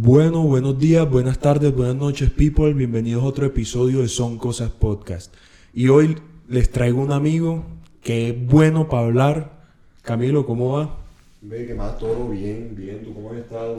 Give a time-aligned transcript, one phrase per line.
[0.00, 2.72] Bueno, buenos días, buenas tardes, buenas noches, people.
[2.72, 5.34] Bienvenidos a otro episodio de Son Cosas Podcast.
[5.74, 7.64] Y hoy les traigo un amigo
[8.00, 9.66] que es bueno para hablar.
[10.02, 10.98] Camilo, ¿cómo va?
[11.42, 13.02] Ve que más todo bien, bien.
[13.02, 13.78] ¿Tú cómo has estado?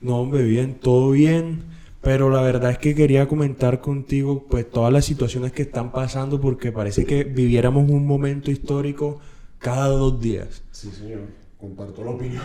[0.00, 1.62] No, hombre, bien, todo bien.
[2.00, 6.40] Pero la verdad es que quería comentar contigo pues todas las situaciones que están pasando
[6.40, 9.20] porque parece que viviéramos un momento histórico
[9.58, 10.64] cada dos días.
[10.72, 11.20] Sí, señor.
[11.60, 12.42] Comparto la opinión.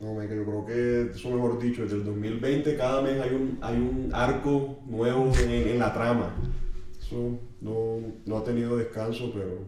[0.00, 3.58] No, me, yo creo que eso mejor dicho, desde el 2020 cada mes hay un,
[3.60, 6.34] hay un arco nuevo en, en la trama.
[7.00, 9.64] Eso no, no ha tenido descanso, pero...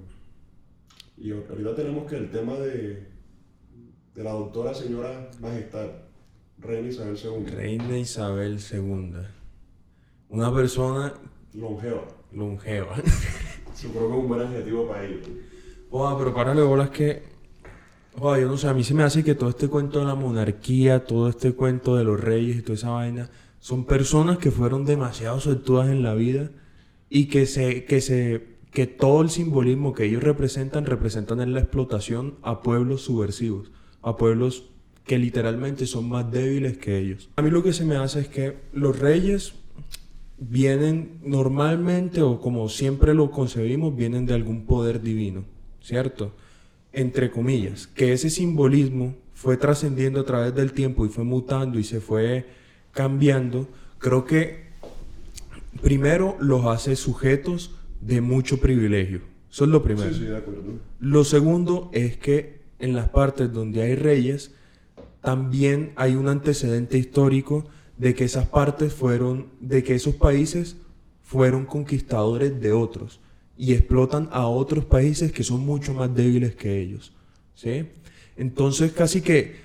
[1.16, 3.08] Y ahorita tenemos que el tema de,
[4.14, 5.88] de la doctora señora Majestad,
[6.58, 7.50] Reina Isabel II.
[7.50, 9.12] Reina Isabel II.
[10.28, 11.12] Una persona
[11.54, 12.06] Longeva.
[12.32, 12.96] longeva.
[13.82, 15.20] Yo creo que es un buen adjetivo para ello.
[15.90, 17.22] Joder, pero párale bolas que.
[18.20, 21.04] Yo no sé, a mí se me hace que todo este cuento de la monarquía,
[21.04, 23.30] todo este cuento de los reyes y toda esa vaina,
[23.60, 26.50] son personas que fueron demasiado suertudas en la vida
[27.08, 31.60] y que se, que se, que todo el simbolismo que ellos representan, representan en la
[31.60, 33.70] explotación a pueblos subversivos,
[34.02, 34.70] a pueblos
[35.04, 37.30] que literalmente son más débiles que ellos.
[37.36, 39.54] A mí lo que se me hace es que los reyes
[40.38, 45.44] vienen normalmente, o como siempre lo concebimos, vienen de algún poder divino,
[45.80, 46.32] ¿cierto?
[46.92, 51.84] Entre comillas, que ese simbolismo fue trascendiendo a través del tiempo y fue mutando y
[51.84, 52.46] se fue
[52.92, 54.70] cambiando, creo que
[55.82, 59.20] primero los hace sujetos de mucho privilegio.
[59.50, 60.12] Eso es lo primero.
[60.12, 60.62] Sí, sí, de acuerdo.
[60.98, 64.52] Lo segundo es que en las partes donde hay reyes,
[65.20, 67.66] también hay un antecedente histórico
[67.98, 70.76] de que esas partes fueron, de que esos países
[71.22, 73.20] fueron conquistadores de otros
[73.62, 77.12] y explotan a otros países que son mucho más débiles que ellos.
[77.54, 77.86] ¿sí?
[78.38, 79.56] Entonces casi que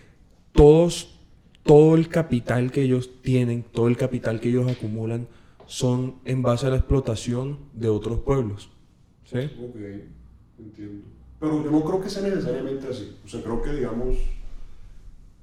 [0.52, 1.17] todos,
[1.63, 5.29] todo el capital que ellos tienen, todo el capital que ellos acumulan,
[5.65, 8.69] son en base a la explotación de otros pueblos.
[9.23, 9.37] ¿sí?
[9.63, 9.77] Ok,
[10.59, 11.05] entiendo.
[11.39, 13.15] Pero yo no creo que sea necesariamente así.
[13.23, 14.17] O sea, creo que, digamos,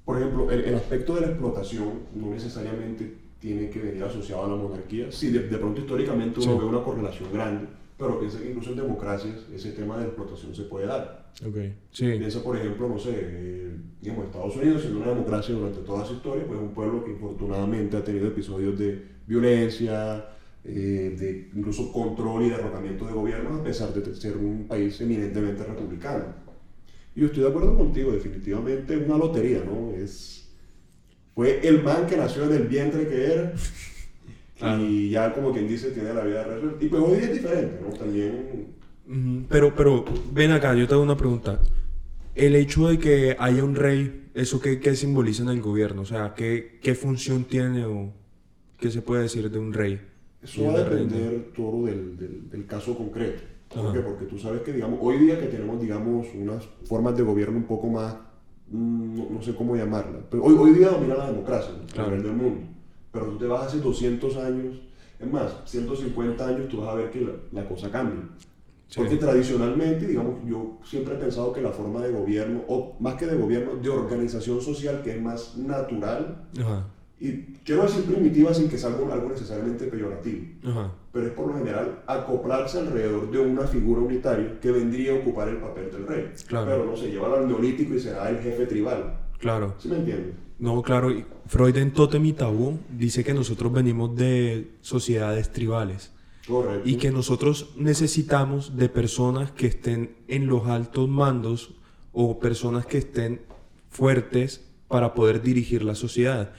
[0.05, 4.47] por ejemplo, el, el aspecto de la explotación no necesariamente tiene que venir asociado a
[4.49, 5.11] la monarquía.
[5.11, 6.57] Sí, de, de pronto históricamente uno Sí.
[6.59, 7.65] ve una correlación grande,
[7.97, 11.31] pero piensa que incluso en democracias ese tema de explotación se puede dar.
[11.45, 11.57] Ok.
[11.91, 12.17] Sí.
[12.17, 13.71] Piensa, por ejemplo, no sé, eh,
[14.01, 17.11] digamos, Estados Unidos siendo una democracia durante toda su historia, pues es un pueblo que
[17.11, 20.25] infortunadamente ha tenido episodios de violencia,
[20.65, 25.63] eh, de incluso control y derrocamiento de gobiernos, a pesar de ser un país eminentemente
[25.63, 26.25] republicano.
[27.15, 29.91] Y yo estoy de acuerdo contigo, definitivamente es una lotería, ¿no?
[29.91, 30.49] Es,
[31.35, 33.53] fue el man que nació en el vientre que era.
[34.57, 34.83] Claro.
[34.83, 36.83] Y ya como quien dice, tiene la vida resuelta.
[36.85, 37.93] Y pues hoy día es diferente, ¿no?
[37.97, 38.67] También
[39.49, 41.59] Pero, pero, ven acá, yo te hago una pregunta.
[42.35, 46.01] El hecho de que haya un rey, ¿eso qué, qué simboliza en el gobierno?
[46.01, 48.11] O sea, ¿qué, qué función tiene o
[48.79, 49.99] qué se puede decir de un rey?
[50.41, 53.41] Eso va a depender todo del, del- del caso concreto.
[53.69, 53.99] ¿Por qué?
[53.99, 57.63] Porque tú sabes que, digamos, hoy día que tenemos, digamos, unas formas de gobierno un
[57.63, 58.15] poco más,
[58.69, 62.23] mm, no, no sé cómo llamarla, pero hoy, hoy día domina la democracia a nivel
[62.23, 62.61] del mundo.
[63.13, 64.81] Pero tú te vas hace 200 años,
[65.19, 68.23] es más, 150 años, tú vas a ver que la, la cosa cambia.
[68.89, 68.99] Sí.
[68.99, 73.25] Porque tradicionalmente, digamos, yo siempre he pensado que la forma de gobierno, o más que
[73.25, 76.85] de gobierno, de organización social, que es más natural, Ajá,
[77.23, 81.47] y quiero decir primitiva sin que sea algo, algo necesariamente peyorativo ajá, pero es por
[81.47, 86.05] lo general acoplarse alrededor de una figura unitaria que vendría a ocupar el papel del
[86.07, 86.31] rey.
[86.47, 86.65] Claro.
[86.65, 89.19] Pero no sé, llévalo al neolítico y será el jefe tribal.
[89.39, 89.73] claro.
[89.77, 90.35] ¿Sí me entiendes?
[90.59, 91.11] No, claro,
[91.47, 96.11] Freud en Totem y Tabú dice que nosotros venimos de sociedades tribales
[96.47, 96.87] Correcto.
[96.87, 101.71] y que nosotros necesitamos de personas que estén en los altos mandos
[102.11, 103.41] o personas que estén
[103.89, 106.53] fuertes para poder dirigir la sociedad.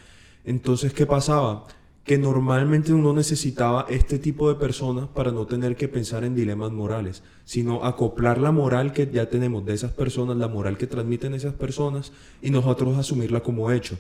[0.44, 1.66] Entonces, ¿qué pasaba?
[2.04, 6.70] Que normalmente uno necesitaba este tipo de personas para no tener que pensar en dilemas
[6.70, 11.32] morales, sino acoplar la moral que ya tenemos de esas personas, la moral que transmiten
[11.34, 12.12] esas personas,
[12.43, 13.97] y nosotros asumirla como hecho.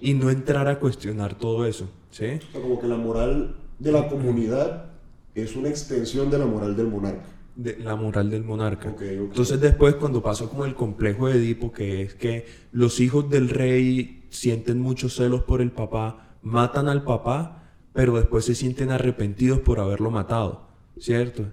[0.00, 1.88] Y no entrar a cuestionar todo eso.
[2.10, 2.26] ¿Sí?
[2.26, 4.92] O sea, como que la moral de la comunidad
[5.34, 7.24] es una extensión de la moral del monarca.
[7.56, 8.88] de la moral del monarca.
[8.90, 9.02] Ok, ok.
[9.02, 13.48] Entonces después cuando pasó como el complejo de Edipo, que es que los hijos del
[13.48, 17.62] rey sienten muchos celos por el papá, matan al papá,
[17.92, 20.68] pero después se sienten arrepentidos por haberlo matado,
[20.98, 21.46] ¿cierto?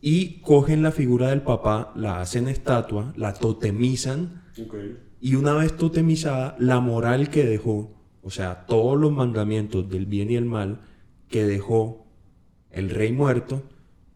[0.00, 4.42] Y cogen la figura del papá, la hacen estatua, la totemizan,
[5.20, 10.30] y una vez totemizada, la moral que dejó, o sea, todos los mandamientos del bien
[10.30, 10.80] y el mal
[11.28, 12.06] que dejó
[12.70, 13.62] el rey muerto,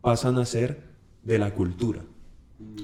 [0.00, 0.82] pasan a ser
[1.22, 2.02] de la cultura.
[2.58, 2.76] Mm.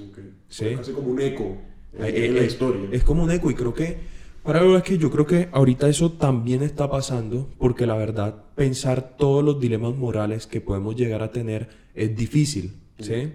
[0.49, 0.75] Sí.
[0.77, 1.57] Casi como un eco
[1.95, 2.89] en, Eh, la eh, historia.
[2.93, 3.99] Es como un eco y creo que
[4.43, 9.17] Para es que yo creo que ahorita eso también está pasando porque la verdad pensar
[9.17, 13.33] todos los dilemas morales que podemos llegar a tener es difícil, ¿sí?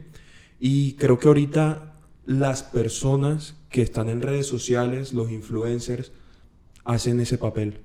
[0.59, 1.94] Y creo que ahorita
[2.25, 6.12] las personas que están en redes sociales, los influencers,
[6.83, 7.80] hacen ese papel.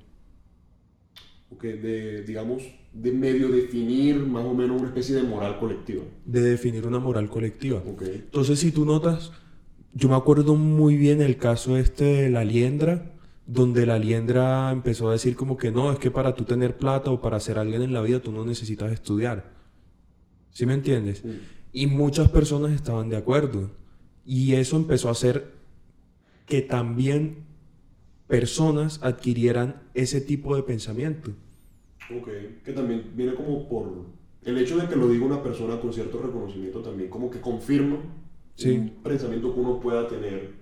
[1.50, 6.02] Ok, de, digamos, de medio definir más o menos una especie de moral colectiva.
[6.24, 7.82] De definir una moral colectiva.
[7.86, 8.02] Ok.
[8.02, 9.30] Entonces, si tú notas,
[9.94, 13.12] yo me acuerdo muy bien el caso este de la liendra,
[13.47, 17.11] donde la liendra empezó a decir como que no, es que para tú tener plata
[17.11, 19.53] o para ser alguien en la vida tú no necesitas estudiar.
[20.50, 21.25] ¿Sí me entiendes?
[21.73, 23.71] Y muchas personas estaban de acuerdo.
[24.25, 25.53] Y eso empezó a hacer
[26.47, 27.44] que también
[28.29, 31.33] personas adquirieran ese tipo de pensamiento.
[32.17, 32.29] Ok,
[32.65, 34.06] que también viene como por
[34.44, 37.99] el hecho de que lo diga una persona con cierto reconocimiento también, como que confirma
[38.65, 40.62] un pensamiento que uno pueda tener.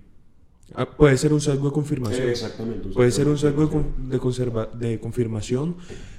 [0.74, 2.28] Ah, puede ser un sesgo de confirmación.
[2.28, 2.88] exactamente.
[2.90, 3.66] Puede ser un sesgo
[3.98, 5.76] de, conserva de confirmación,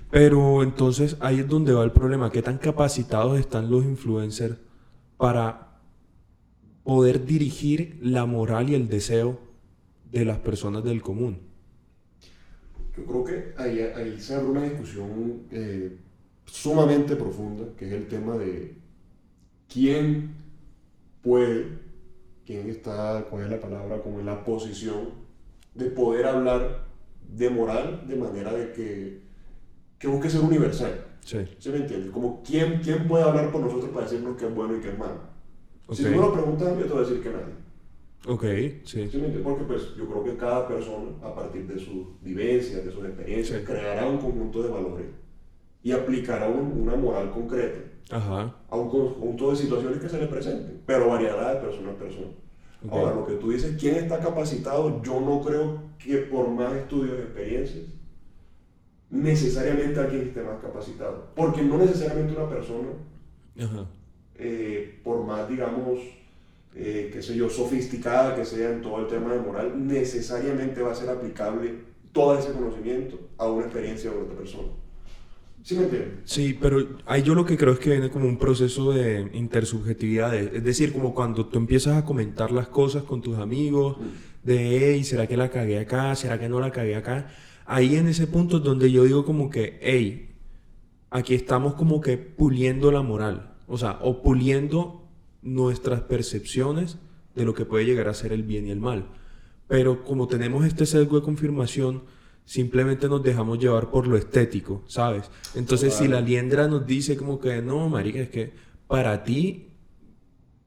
[0.10, 2.32] pero entonces ahí es donde va el problema.
[2.32, 4.58] ¿Qué tan capacitados están los influencers
[5.18, 5.80] para
[6.84, 9.40] poder dirigir la moral y el deseo
[10.12, 11.40] de las personas del común?
[12.98, 15.98] Yo creo que ahí, se abre una discusión eh,
[16.46, 18.76] sumamente profunda, que es el tema de
[19.72, 20.32] quién
[21.22, 21.80] puede,
[22.46, 25.10] quién está, cuál es la palabra, como en la posición
[25.74, 26.86] de poder hablar
[27.28, 29.22] de moral de manera de que,
[29.98, 31.06] que busque ser universal.
[31.22, 31.38] Sí.
[31.60, 32.12] ¿Sí me entiendes?
[32.12, 34.98] Como quién, quién puede hablar por nosotros para decirnos qué es bueno y qué es
[34.98, 35.20] malo.
[35.92, 37.62] Si tú me lo preguntas, yo te voy a decir que nadie.
[38.28, 38.44] Ok,
[38.86, 39.10] sí.
[39.44, 43.64] Porque pues yo creo que cada persona, a partir de sus vivencias, de sus experiencias,
[43.66, 45.08] creará un conjunto de valores
[45.84, 47.80] y aplicará una moral concreta
[48.70, 52.28] a un conjunto de situaciones que se le presenten, pero variará de persona a persona.
[52.90, 55.02] Ahora, lo que tú dices, ¿quién está capacitado?
[55.04, 57.86] Yo no creo que por más estudios y experiencias,
[59.12, 61.28] necesariamente alguien esté más capacitado.
[61.36, 62.88] Porque no necesariamente una persona,
[64.36, 66.00] eh, por más, digamos,
[66.74, 70.92] eh, qué sé yo, sofisticada que sea en todo el tema de moral, necesariamente va
[70.92, 74.70] a ser aplicable todo ese conocimiento a una experiencia de otra persona.
[76.24, 80.36] ¿Sí pero ahí yo lo que creo es que viene como un proceso de intersubjetividad,
[80.36, 83.98] es decir, como cuando tú empiezas a comentar las cosas con tus amigos,
[84.44, 86.16] de, hey, ¿será que la cagué acá?
[86.16, 87.28] ¿Será que no la cagué acá?
[87.66, 90.36] Ahí en ese punto es donde yo digo como que, hey,
[91.12, 95.08] aquí estamos como que puliendo la moral, o sea, o puliendo
[95.44, 96.98] nuestras percepciones
[97.36, 99.10] de lo que puede llegar a ser el bien y el mal.
[99.68, 102.04] Pero como tenemos este sesgo de confirmación,
[102.46, 105.30] simplemente nos dejamos llevar por lo estético, ¿sabes?
[105.56, 108.52] Entonces, si la liendra nos dice como que no, marica, es que
[108.88, 109.70] para ti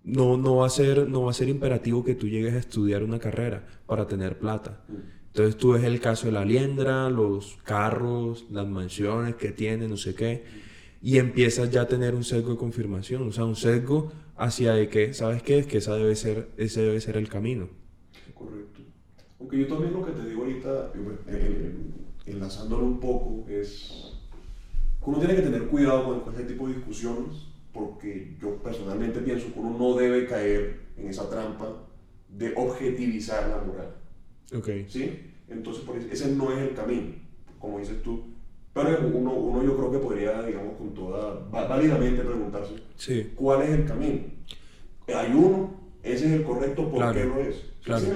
[0.04, 3.02] no, no, va a ser, no va a ser imperativo que tú llegues a estudiar
[3.02, 4.84] una carrera para tener plata.
[5.26, 9.96] Entonces tú ves el caso de la liendra, los carros, las mansiones que tiene, no
[9.96, 10.44] sé qué,
[11.02, 14.88] y empiezas ya a tener un sesgo de confirmación, o sea, un sesgo hacia de
[14.88, 15.58] que, ¿sabes qué?
[15.58, 17.68] Es que esa debe ser, ese debe ser el camino.
[18.34, 18.80] Correcto.
[19.44, 20.91] Aunque yo también lo que te digo ahorita,
[21.26, 21.75] eh,
[22.25, 24.14] enlazándolo un poco, es
[25.02, 29.52] que uno tiene que tener cuidado con este tipo de discusiones, porque yo personalmente pienso
[29.52, 31.76] que uno no debe caer en esa trampa
[32.31, 33.94] de objetivizar la moral.
[34.56, 34.88] Ok.
[34.88, 35.32] ¿Sí?
[35.49, 37.12] Entonces, ese no es el camino,
[37.58, 38.23] como dices tú.
[38.73, 43.31] Pero uno, uno yo creo que podría, digamos, con toda, válidamente preguntarse, sí.
[43.34, 44.22] ¿cuál es el camino?
[45.15, 47.56] Hay uno, ese es el correcto, ¿por qué no es?
[47.82, 48.06] Claro.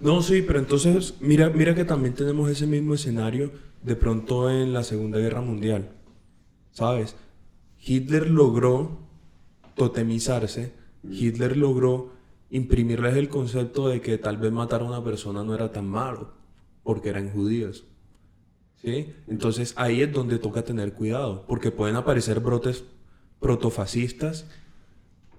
[0.00, 4.72] no, sí, pero entonces, mira, mira que también tenemos ese mismo escenario de pronto en
[4.72, 5.90] la Segunda Guerra Mundial.
[6.72, 7.14] ¿Sabes?
[7.84, 8.98] Hitler logró
[9.76, 10.72] totemizarse,
[11.02, 11.12] mm.
[11.12, 12.12] Hitler logró
[12.50, 16.32] imprimirles el concepto de que tal vez matar a una persona no era tan malo,
[16.82, 17.84] porque eran judíos.
[19.26, 22.84] Entonces ahí es donde toca tener cuidado, porque pueden aparecer brotes
[23.40, 24.46] protofascistas.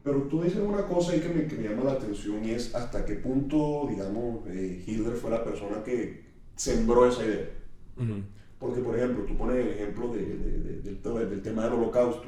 [0.06, 2.76] Pero tú dices una cosa ahí que me, que me llama la atención y es
[2.76, 7.50] hasta qué punto, digamos, eh, Hitler fue la persona que sembró esa idea.
[8.60, 12.28] Porque, por ejemplo, tú pones el ejemplo de, del, del, tema del holocausto,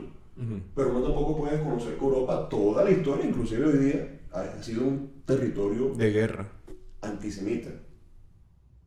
[0.73, 4.81] pero no tampoco puedes conocer que Europa, toda la historia, inclusive hoy día, ha sido
[4.81, 6.47] un territorio de guerra
[7.01, 7.69] antisemita.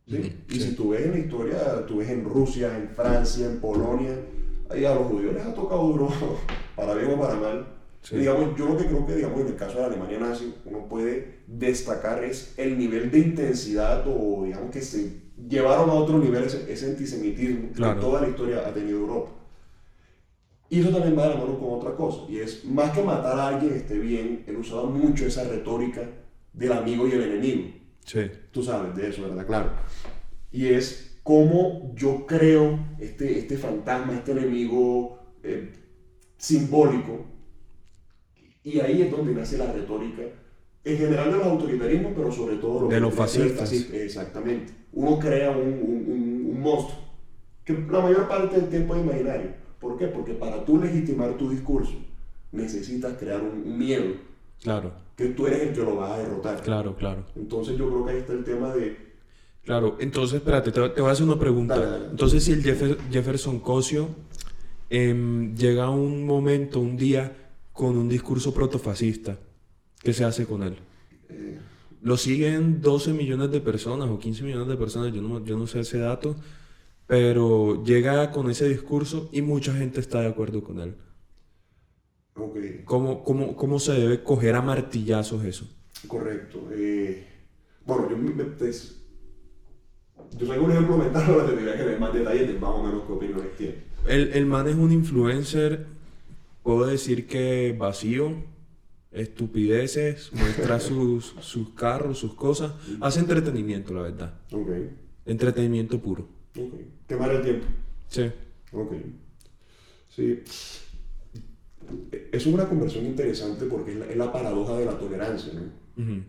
[0.04, 4.16] Y si tú ves en la historia, tú ves en Rusia, en Francia, en Polonia,
[4.68, 6.08] ahí a los judíos les ha tocado duro,
[6.74, 7.79] para bien o para mal.
[8.10, 10.88] Digamos, yo lo que creo que digamos, en el caso de la Alemania nazi, uno
[10.88, 16.44] puede destacar es el nivel de intensidad o digamos que se llevaron a otro nivel
[16.44, 19.30] ese, antisemitismo que toda la historia ha tenido Europa.
[20.68, 23.38] Y eso también va de la mano con otra cosa, y es, más que matar
[23.38, 26.02] a alguien esté bien, él usaba mucho esa retórica
[26.52, 27.70] del amigo y el enemigo.
[28.04, 28.20] Sí.
[28.52, 29.46] Tú sabes de eso, ¿verdad?
[29.46, 29.70] Claro.
[30.52, 35.72] Y es cómo yo creo este, este fantasma, este enemigo eh,
[36.36, 37.26] simbólico.
[38.62, 40.22] Y ahí es donde nace la retórica,
[40.84, 43.72] en general de los autoritarismos, pero sobre todo de los fascistas.
[43.72, 44.72] Exactamente.
[44.92, 46.98] Uno crea un, un, un, monstruo,
[47.64, 49.50] que la mayor parte del tiempo es imaginario.
[49.78, 50.08] ¿Por qué?
[50.08, 51.94] Porque para tú legitimar tu discurso
[52.52, 54.14] necesitas crear un, miedo.
[54.62, 54.92] Claro.
[55.16, 56.62] Que tú eres el que lo va a derrotar.
[56.62, 57.24] Claro, claro.
[57.36, 59.10] Entonces yo creo que ahí está el tema de
[59.64, 62.08] Claro, entonces, espérate, te, voy a hacer una pregunta.
[62.10, 64.08] Entonces, si el Jefferson Cosio
[64.88, 67.36] em, llega a un momento, un día,
[67.80, 69.38] con un discurso protofascista,
[70.02, 70.76] ¿qué se hace con él?
[72.02, 75.66] Lo siguen 12 millones de personas o 15 millones de personas, yo no, yo no
[75.66, 76.36] sé ese dato,
[77.06, 80.94] pero llega con ese discurso y mucha gente está de acuerdo con él.
[82.34, 82.82] Okay.
[82.84, 85.66] ¿Cómo, cómo, cómo se debe coger a martillazos eso?
[86.06, 86.68] Correcto.
[86.72, 87.26] Eh,
[87.86, 89.00] bueno, yo me, pues,
[90.36, 93.04] yo soy un ejemplo mental, ahora tendría que ver más detalles de más o menos
[93.06, 93.84] qué opiniones tiene.
[94.06, 95.86] El, el man es un influencer,
[96.62, 98.32] puedo decir que vacío,
[99.12, 104.34] estupideces, muestra sus, sus carros, sus cosas, hace entretenimiento, la verdad.
[104.52, 104.70] Ok.
[105.26, 106.26] Entretenimiento puro.
[106.56, 106.74] Ok.
[107.06, 107.66] Quemar el tiempo.
[108.08, 108.30] Sí.
[108.72, 108.92] Ok.
[110.08, 110.42] Sí.
[112.32, 116.24] Es una conversión interesante porque es la, paradoja de la tolerancia, ¿no?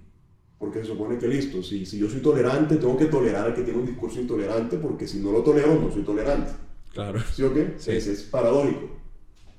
[0.57, 3.63] Porque se supone que listo, si, si yo soy tolerante, tengo que tolerar al que
[3.63, 6.51] tiene un discurso intolerante, porque si no lo tolero, no soy tolerante.
[6.93, 7.19] Claro.
[7.33, 7.73] ¿Sí o qué?
[7.77, 7.91] Sí.
[7.91, 9.00] es paradójico.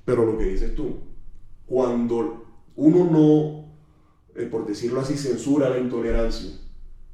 [0.05, 0.97] Pero lo que dices tú,
[1.65, 2.45] cuando
[2.75, 6.51] uno no, eh, por decirlo así, censura la intolerancia,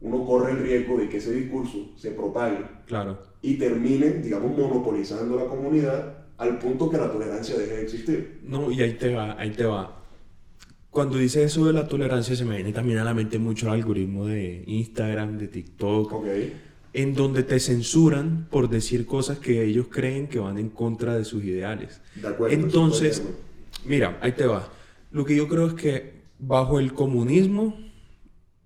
[0.02, 3.20] uno corre el riesgo de que ese discurso se propague claro.
[3.42, 8.40] y termine, digamos, monopolizando la comunidad al punto que la tolerancia deje de existir.
[8.44, 10.00] No, y ahí te va, ahí te va
[10.90, 13.74] cuando dice eso de la tolerancia, se me viene también a la mente mucho el
[13.74, 16.14] algoritmo de Instagram, de TikTok,
[16.94, 21.26] en donde te censuran por decir cosas que ellos creen que van en contra de
[21.26, 22.02] sus ideales.
[22.16, 23.24] De acuerdo, Entonces,
[23.86, 24.72] mira, ahí te va.
[25.12, 27.78] Lo que yo creo es que bajo el comunismo,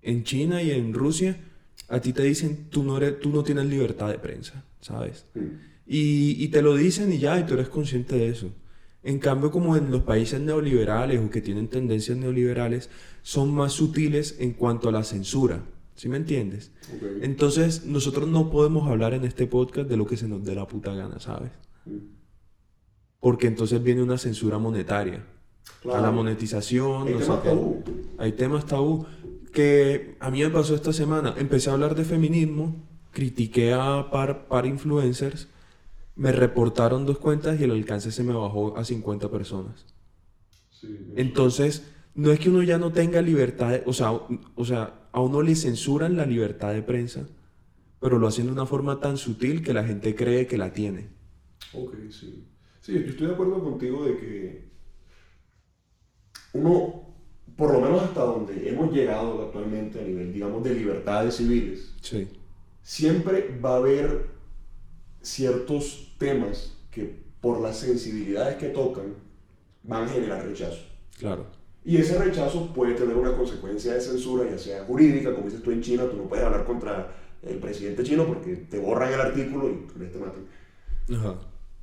[0.02, 1.38] en China y en Rusia,
[1.88, 5.26] a ti te dicen, tú no, eres, tú no tienes libertad de prensa, ¿sabes?
[5.86, 8.50] Y, y te lo dicen y ya, y tú eres consciente de eso.
[9.02, 12.88] En cambio, como en los países neoliberales o que tienen tendencias neoliberales,
[13.22, 15.62] son más sutiles en cuanto a la censura.
[15.94, 16.72] ¿Sí me entiendes?
[17.22, 20.66] Entonces, nosotros no podemos hablar en este podcast de lo que se nos dé la
[20.66, 21.52] puta gana, ¿sabes?
[21.84, 21.98] Mm.
[23.20, 25.24] Porque entonces viene una censura monetaria.
[25.90, 27.08] A la monetización.
[27.08, 27.84] Hay temas tabú.
[28.18, 29.06] Hay temas tabú.
[29.52, 31.34] Que a mí me pasó esta semana.
[31.38, 32.74] Empecé a hablar de feminismo,
[33.12, 35.48] critiqué a par, par influencers
[36.16, 39.86] me reportaron dos cuentas y el alcance se me bajó a 50 personas.
[41.16, 45.42] Entonces, no es que uno ya no tenga libertad, o, sea, o sea, a uno
[45.42, 47.28] le censuran la libertad de prensa,
[48.00, 51.06] pero lo hacen de una forma tan sutil que la gente cree que la tiene.
[51.72, 52.44] Ok, sí.
[52.80, 54.68] Sí, yo estoy de acuerdo contigo de que
[56.52, 57.14] uno,
[57.56, 62.26] por lo menos hasta donde hemos llegado actualmente a nivel, digamos, de libertades civiles, sí.
[62.82, 64.30] siempre va a haber
[65.22, 69.14] ciertos temas que por las sensibilidades que tocan
[69.84, 70.82] van a generar rechazo.
[71.20, 71.46] Claro.
[71.84, 75.70] Y ese rechazo puede tener una consecuencia de censura, ya sea jurídica, como dices tú
[75.70, 77.12] en China, tú no puedes hablar contra
[77.42, 80.46] el presidente chino porque te borran el artículo y te matan.
[81.14, 81.34] Ajá.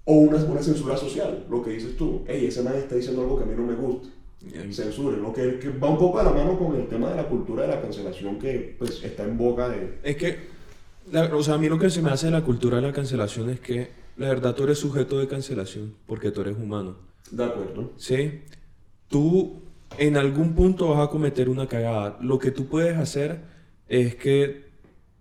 [0.05, 3.37] O una, una, censura social, lo que dices tú, hey, ese man está diciendo algo
[3.37, 4.09] que a mí no me gusta.
[4.71, 7.27] Censure, lo que, que, va un poco a la mano con el tema de la
[7.27, 9.99] cultura de la cancelación que pues está en boca de...
[10.01, 10.51] Es que
[11.33, 13.49] o sea, a mí lo que se me hace de la cultura de la cancelación
[13.49, 16.95] es que, la verdad, tú eres sujeto de cancelación porque tú eres humano.
[17.31, 17.91] De acuerdo.
[17.97, 18.41] Sí.
[19.07, 19.61] Tú
[19.97, 22.17] en algún punto vas a cometer una cagada.
[22.21, 23.39] Lo que tú puedes hacer
[23.87, 24.65] es que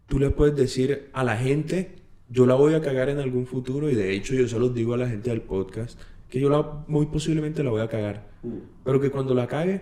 [0.07, 1.97] tú le puedes decir a la gente,
[2.29, 4.95] yo la voy a cagar en algún futuro y de hecho yo se los digo
[4.95, 5.99] a la gente del podcast,
[6.29, 8.29] que yo la, muy posiblemente la voy a cagar.
[8.43, 8.59] Mm.
[8.85, 9.81] Pero que cuando la cague,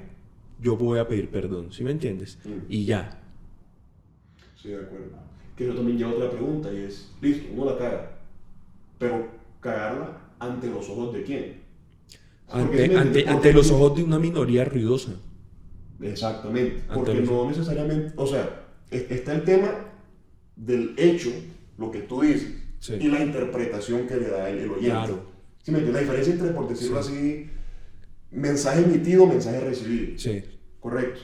[0.61, 2.39] yo voy a pedir perdón, ¿sí me entiendes?
[2.45, 2.67] Mm.
[2.69, 3.21] Y ya.
[4.57, 5.29] Sí, de acuerdo
[5.59, 8.11] que yo también llevo otra pregunta y es, listo, uno la caga,
[8.97, 9.27] pero
[9.59, 11.61] cagarla ante los ojos de quién?
[12.51, 15.13] Ante, ante, ante los ojos de una minoría ruidosa.
[16.01, 19.69] Exactamente, porque no necesariamente, o sea, está el tema
[20.57, 21.31] del hecho,
[21.77, 22.55] lo que tú dices,
[22.89, 24.89] y la interpretación que le da el, oyente.
[24.89, 25.21] Claro.
[25.63, 25.95] ¿Sí me entiendes?
[25.95, 27.51] La diferencia entre, por decirlo así,
[28.31, 30.19] mensaje emitido, mensaje recibido.
[30.19, 30.43] Sí.
[30.81, 31.21] Correcto.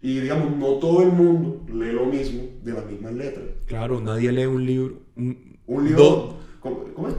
[0.00, 3.44] Y digamos, no todo el mundo lee lo mismo de las mismas letras.
[3.66, 5.00] Claro, nadie lee un libro.
[5.16, 6.38] Un, libro.
[6.60, 7.14] ¿cómo, es?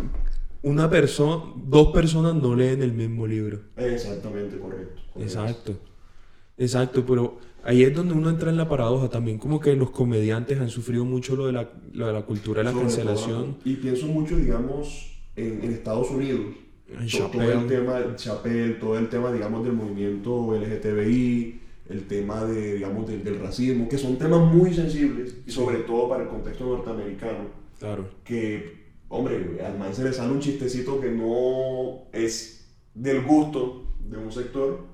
[0.62, 3.60] Una persona, dos personas no leen el mismo libro.
[3.78, 5.78] Exactamente, correcto, Exacto.
[6.58, 9.10] Exacto, pero ahí es donde uno entra en la paradoja.
[9.10, 12.60] También como que los comediantes han sufrido mucho lo de la, lo de la cultura
[12.60, 13.44] de la Sobre cancelación.
[13.56, 16.42] todo, y pienso mucho, digamos, en, en Estados Unidos.
[16.89, 17.54] En To- todo, Chappelle.
[17.54, 23.24] el tema, Chappelle, todo el tema, digamos, del movimiento LGTBI, el tema de, digamos, del,
[23.24, 27.46] del racismo, que son temas muy sensibles, y sobre todo para el contexto norteamericano,
[27.80, 28.10] Claro.
[28.25, 28.78] que,
[29.10, 34.32] hombre, al man se le sale un chistecito que no es del gusto de un
[34.32, 34.86] sector,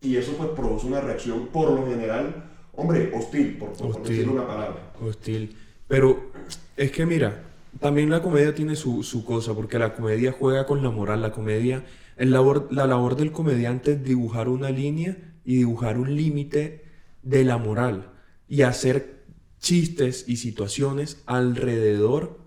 [0.00, 4.02] y eso pues produce una reacción, por lo general, hombre, hostil, por, por Hostil.
[4.04, 4.92] decirle una palabra.
[5.00, 5.56] Hostil.
[5.86, 6.30] Pero
[6.76, 7.42] es que mira,
[7.80, 11.20] también la comedia tiene su, su cosa, porque la comedia juega con la moral.
[11.20, 11.84] La comedia,
[12.16, 16.84] el labor, la labor del comediante es dibujar una línea y dibujar un límite
[17.22, 18.12] de la moral
[18.48, 19.24] y hacer
[19.58, 22.39] chistes y situaciones alrededor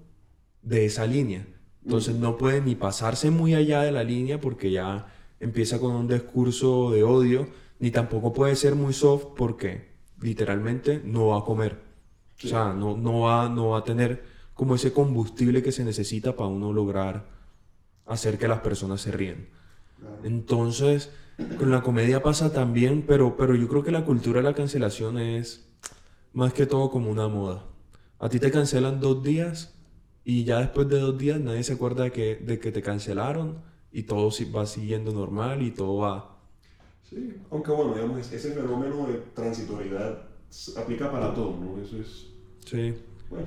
[0.64, 1.46] de esa línea.
[1.84, 5.08] Entonces no puede ni pasarse muy allá de la línea porque ya
[5.40, 7.48] empieza con un discurso de odio,
[7.80, 11.82] ni tampoco puede ser muy soft porque literalmente no va a comer.
[12.44, 16.36] O sea, no, no, va, no va a tener como ese combustible que se necesita
[16.36, 17.28] para uno lograr
[18.06, 19.50] hacer que las personas se ríen.
[20.24, 21.12] Entonces,
[21.58, 25.18] con la comedia pasa también, pero, pero yo creo que la cultura de la cancelación
[25.18, 25.70] es
[26.34, 27.66] más que todo como una moda.
[28.20, 29.76] A ti te cancelan dos días
[30.26, 33.58] y ya después de dos días nadie se acuerda de que, de que te cancelaron
[33.92, 36.40] y todo va siguiendo normal y todo va...
[37.04, 40.24] Sí, aunque bueno, digamos, es- ese fenómeno de transitoriedad
[40.78, 41.82] aplica para todo, ¿no?
[41.82, 42.28] Eso es,
[42.66, 42.94] Sí.
[43.30, 43.46] bueno,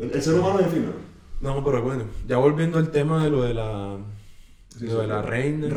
[0.00, 0.94] el, el ser humano es efímero.
[1.40, 3.98] No, pero bueno, ya volviendo al tema de lo de la,
[4.68, 5.68] Sí, lo de la reina,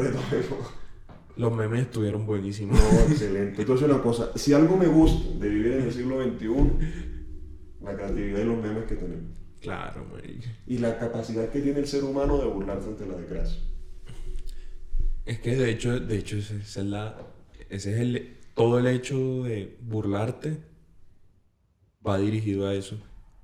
[1.38, 2.80] los memes estuvieron buenísimos.
[2.80, 3.62] No, excelente.
[3.62, 6.48] Entonces una cosa, si algo me gusta de vivir en el siglo XXI,
[7.84, 9.38] la creatividad y los memes que tenemos.
[9.66, 10.48] Claro, marica.
[10.68, 13.60] Y la capacidad que tiene el ser humano de burlarse ante la desgracia.
[15.26, 17.18] Es que de hecho, de hecho ese, es la,
[17.70, 20.58] ese es el, todo el hecho de burlarte
[22.06, 22.96] va dirigido a eso.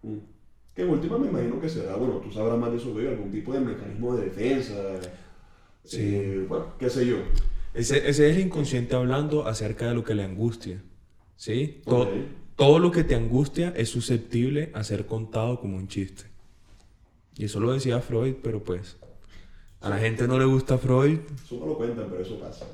[0.03, 0.17] Mm.
[0.75, 3.51] Que en última me imagino que será, bueno, tú sabrás más de eso, algún tipo
[3.53, 4.73] de mecanismo de defensa.
[5.83, 5.97] Sí.
[6.15, 7.17] eh, bueno, qué sé yo.
[7.73, 10.81] Ese, ese es el inconsciente hablando acerca de lo que le angustia.
[11.35, 11.81] ¿Sí?
[11.85, 12.09] To- Ok.
[12.61, 16.25] Todo lo que te angustia es susceptible a ser contado como un chiste.
[17.35, 18.97] Y eso lo decía Freud, pero pues
[19.79, 22.67] a la gente no le gusta Freud, Eso no lo cuentan, pero eso pasa.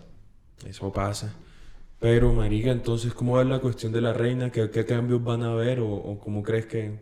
[0.67, 1.33] eso pasa.
[1.99, 4.51] Pero, Marica, entonces, ¿cómo va la cuestión de la reina?
[4.51, 5.79] ¿Qué, qué cambios van a haber?
[5.79, 6.99] ¿O, o cómo crees que,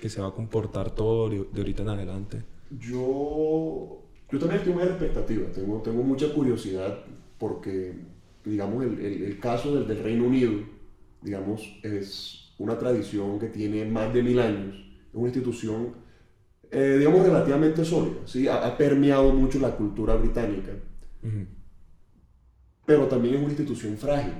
[0.00, 2.42] que se va a comportar todo de, ahorita en adelante?
[2.70, 6.98] Yo, yo también estoy muy expectativa, tengo, tengo mucha curiosidad
[7.38, 7.94] porque,
[8.44, 10.52] digamos, el, el- el caso del, del Reino Unido,
[11.22, 14.76] digamos, es una tradición que tiene más de mil años,
[15.08, 15.94] es una institución,
[16.70, 18.48] eh, digamos, relativamente sólida, ¿sí?
[18.48, 20.72] ha, ha permeado mucho la cultura británica,
[22.84, 24.34] pero también es una institución frágil,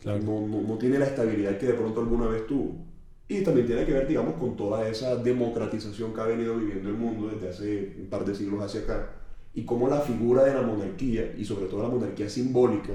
[0.00, 0.20] Claro.
[0.20, 2.86] no, no, no tiene la estabilidad que de pronto alguna vez tuvo.
[3.28, 6.96] Y también tiene que ver, digamos, con toda esa democratización que ha venido viviendo el
[6.96, 9.10] mundo desde hace un par de siglos hacia acá.
[9.54, 12.92] Y cómo la figura de la monarquía, y sobre todo la monarquía simbólica,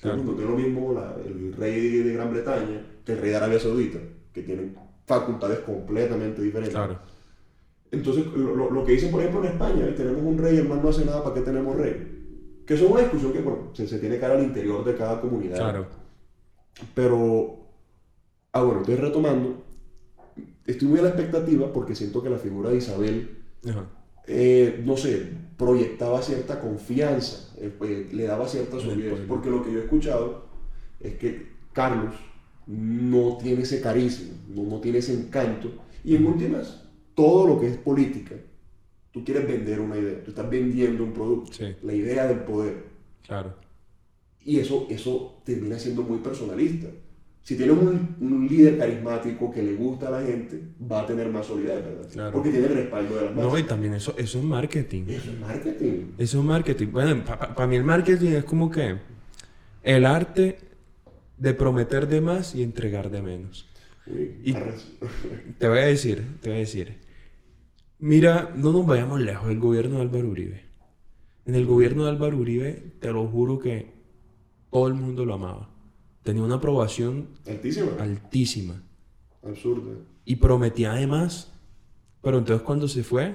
[0.00, 0.22] Claro.
[0.22, 3.58] no es lo mismo la- el rey de Gran Bretaña que el rey de Arabia
[3.58, 3.98] Saudita,
[4.32, 6.74] que tienen facultades completamente diferentes.
[6.74, 6.98] Claro.
[7.90, 10.90] Entonces, lo, lo- que dicen, por ejemplo, en España, tenemos un rey, el man no
[10.90, 12.62] hace nada, ¿para qué tenemos rey?
[12.66, 14.94] Que eso es una discusión que, bueno, se, se tiene que dar al interior de
[14.94, 15.56] cada comunidad.
[15.56, 15.86] Claro.
[16.94, 17.56] Pero,
[18.52, 19.64] ah, bueno, estoy retomando.
[20.66, 23.86] Estoy muy a la expectativa porque siento que la figura de Isabel, Ajá.
[24.28, 29.10] Eh, no sé, proyectaba cierta confianza, eh, pues, le daba cierta solidez.
[29.10, 29.26] pueblo.
[29.28, 30.46] Porque lo que yo he escuchado
[31.00, 32.14] es que Carlos
[32.66, 35.72] no tiene ese carisma, no, no tiene ese encanto.
[36.04, 38.36] Y en últimas, todo lo que es política,
[39.10, 41.74] tú quieres vender una idea, tú estás vendiendo un producto, Sí.
[41.82, 42.84] la idea del poder.
[43.26, 43.54] Claro.
[44.44, 46.88] Y eso, eso termina siendo muy personalista.
[47.48, 51.30] Si tienes un, un líder carismático que le gusta a la gente, va a tener
[51.30, 52.06] más solidez, ¿verdad?
[52.12, 52.32] Claro.
[52.32, 53.52] Porque tiene el respaldo de las masas.
[53.52, 55.04] No, y también eso, eso es marketing.
[55.08, 56.02] Eso es marketing.
[56.18, 56.88] Eso es marketing.
[56.92, 58.96] Bueno, para mí el marketing es como que
[59.82, 60.58] el arte
[61.38, 63.66] de prometer de más y entregar de menos.
[64.06, 64.52] Uy, Y-
[65.58, 66.98] Te voy a decir, te voy a decir.
[67.98, 70.64] Mira, no nos vayamos lejos del gobierno de Álvaro Uribe.
[71.46, 73.90] En el gobierno de Álvaro Uribe, te lo juro que
[74.70, 75.70] todo el mundo lo amaba.
[76.28, 77.90] Tenía una aprobación Altísima.
[77.98, 78.82] altísima.
[79.42, 79.92] Absurda.
[80.26, 81.50] Y prometía además.
[82.20, 83.34] Pero entonces cuando se fue,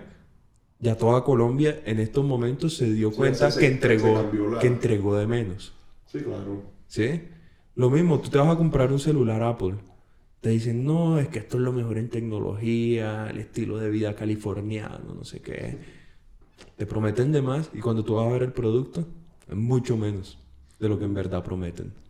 [0.78, 4.68] ya toda Colombia en estos momentos se dio Sí, cuenta se- que, entregó, la- que
[4.68, 5.74] entregó de menos.
[6.06, 6.62] Sí, claro.
[6.86, 7.20] ¿Sí?
[7.74, 9.74] Lo mismo, tú te vas a comprar un celular Apple.
[10.42, 14.16] Te dicen, no, es que esto es lo mejor en tecnología, el estilo de vida
[14.16, 15.80] californiano, no sé qué.
[16.78, 19.04] Te prometen de más y cuando tú vas a ver el producto,
[19.50, 20.38] es mucho menos
[20.80, 22.03] de lo que en verdad prometen.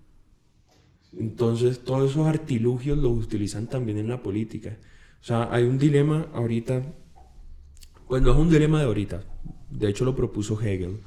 [1.18, 4.78] Entonces, todos esos artilugios los utilizan también en la política.
[5.22, 6.84] O sea, hay un dilema ahorita,
[8.08, 9.24] pues no es un dilema de ahorita,
[9.70, 10.98] de hecho lo propuso Hegel,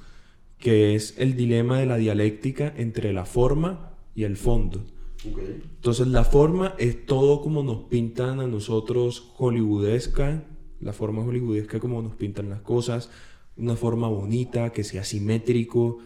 [0.59, 4.85] que es el dilema de la dialéctica entre la forma y el fondo.
[5.21, 5.63] Okay.
[5.77, 10.45] Entonces la forma es todo como nos pintan a nosotros hollywoodesca,
[10.81, 13.11] la forma hollywoodesca como nos pintan las cosas,
[13.57, 15.99] una forma bonita, que sea simétrico,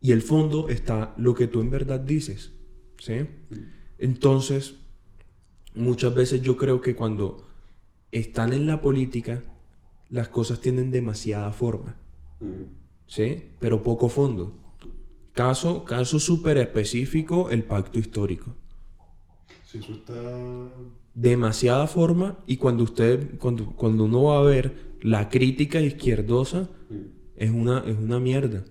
[0.00, 2.52] y el fondo está lo que tú en verdad dices,
[2.98, 3.26] ¿sí?
[3.98, 4.74] Entonces,
[5.74, 7.46] muchas veces yo creo que cuando
[8.12, 9.42] están en la política,
[10.08, 11.96] las cosas tienen demasiada forma,
[13.06, 13.50] ¿sí?
[13.58, 14.56] Pero poco fondo.
[15.32, 18.54] Caso, caso súper específico, el pacto histórico.
[19.66, 20.14] Sí, eso está...
[21.14, 26.68] Demasiada forma y cuando usted, cuando, cuando uno va a ver la crítica izquierdosa,
[27.36, 28.64] es una, es una mierda.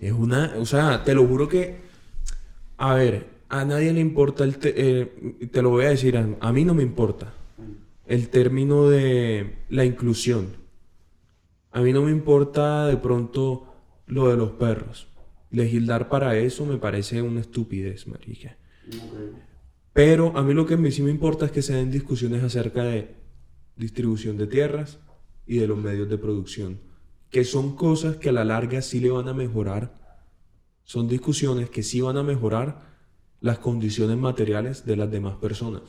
[0.00, 1.76] Es una, o sea, te lo juro que,
[2.76, 6.28] a ver, a nadie le importa el, te, eh, te lo voy a decir, a,
[6.40, 7.32] a mí no me importa
[8.06, 10.48] el término de la inclusión.
[11.70, 13.74] A mí no me importa de pronto
[14.06, 15.08] lo de los perros.
[15.50, 18.56] Legislar para eso me parece una estupidez, marica.
[19.92, 23.14] Pero a mí lo que sí me importa es que se den discusiones acerca de
[23.76, 24.98] distribución de tierras
[25.46, 26.80] y de los medios de producción,
[27.30, 30.03] que son cosas que a la larga sí le van a mejorar.
[30.84, 32.94] Son discusiones que sí van a mejorar
[33.40, 35.82] las condiciones materiales de las demás personas.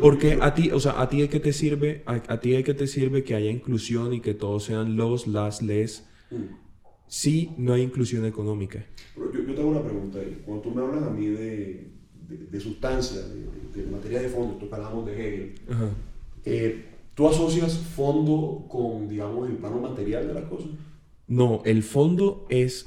[0.00, 2.72] Porque a ti, o sea, a ti de qué te sirve, a, ti de qué
[2.72, 6.06] te sirve que haya inclusión y que todos sean los, las, les,
[7.08, 8.86] si no hay inclusión económica.
[9.14, 10.42] Pero yo, yo tengo una pregunta ahí.
[10.44, 11.90] Cuando tú me hablas a mí de,
[12.28, 15.54] de, de sustancia, de, de, materia de fondo, tú hablamos de Hegel,
[16.44, 20.68] eh, ¿tú asocias fondo con, digamos, el plano material de las cosas?
[21.26, 22.86] No, el fondo es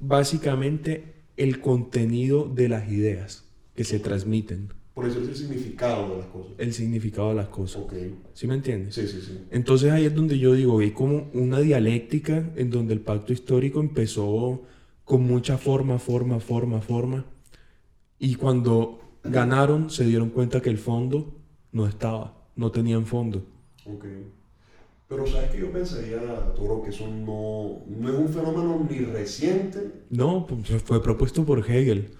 [0.00, 4.72] básicamente el contenido de las ideas que se transmiten.
[4.94, 6.52] Por eso es el significado de las cosas.
[6.58, 7.82] El significado de las cosas.
[7.82, 7.94] Ok.
[8.34, 8.94] ¿Sí me entiendes?
[8.94, 9.38] Sí, sí, sí.
[9.50, 13.80] Entonces ahí es donde yo digo, hay como una dialéctica en donde el pacto histórico
[13.80, 14.62] empezó
[15.04, 17.24] con mucha forma, forma, forma, forma.
[18.18, 21.34] Y cuando ganaron se dieron cuenta que el fondo
[21.72, 23.46] no estaba, no tenían fondo.
[23.86, 24.04] Ok.
[25.10, 26.20] Pero sabes que yo pensaría,
[26.54, 30.04] Toro, que eso no, no es un fenómeno ni reciente.
[30.08, 32.10] No, pues fue propuesto por Hegel.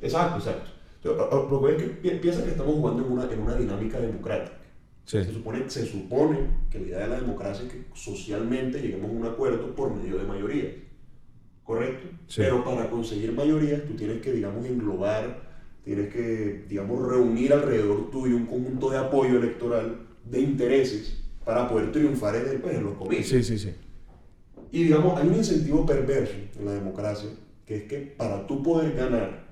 [0.00, 0.70] Exacto, exacto.
[1.04, 4.56] Lo que es que pi- piensa que estamos jugando en una, en una dinámica democrática.
[5.04, 5.22] Sí.
[5.24, 6.38] Se, supone, se supone
[6.70, 10.16] que la idea de la democracia es que socialmente lleguemos a un acuerdo por medio
[10.16, 10.72] de mayorías.
[11.64, 12.08] ¿Correcto?
[12.28, 12.40] Sí.
[12.40, 15.42] Pero para conseguir mayorías tú tienes que, digamos, englobar,
[15.84, 21.90] tienes que, digamos, reunir alrededor tuyo un conjunto de apoyo electoral de intereses para poder
[21.90, 23.26] triunfar en, el, pues, en los comicios.
[23.46, 23.74] Sí, sí, sí.
[24.70, 27.30] Y digamos, hay un incentivo perverso en la democracia,
[27.64, 29.44] que es que para tú poder ganar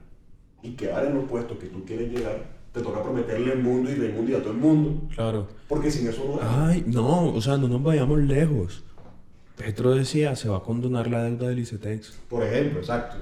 [0.62, 3.94] y quedar en los puestos que tú quieres llegar, te toca prometerle el mundo y
[3.94, 5.48] el mundo y a todo el mundo, Claro.
[5.68, 8.84] porque sin eso no Ay, no, o sea, no nos vayamos lejos.
[9.56, 12.12] Petro decía, se va a condonar la deuda del ICETEX.
[12.28, 13.16] Por ejemplo, exacto.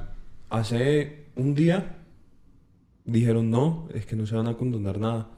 [0.50, 1.94] Hace un día
[3.04, 5.28] dijeron, no, es que no se van a condonar nada.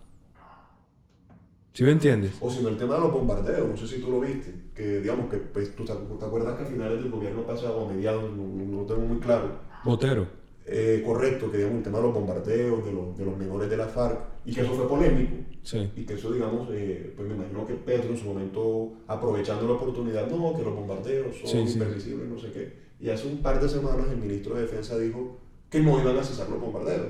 [1.77, 2.33] ¿Sí me entiendes?
[2.41, 5.29] O sino el tema de los bombardeos, no sé si tú lo viste, que digamos
[5.29, 8.87] que pues, tú te, acuerdas que a finales del gobierno pasado, a mediados, no, no-
[8.87, 9.51] tengo muy claro,
[9.85, 10.27] Botero.
[10.65, 13.77] eh, correcto, que digamos el tema de los bombardeos, de los, de los menores de
[13.77, 15.35] la FARC, y que eso fue polémico,
[15.65, 15.91] Sí.
[15.95, 19.75] y que eso, digamos, eh, pues me imagino que Petro en su momento, aprovechando la
[19.75, 21.73] oportunidad, no, que los bombardeos son Sí, sí.
[21.75, 22.73] impermisibles, no sé qué.
[23.01, 25.37] Y hace un par de semanas el ministro de Defensa dijo
[25.69, 27.09] que no iban a cesar los bombardeos.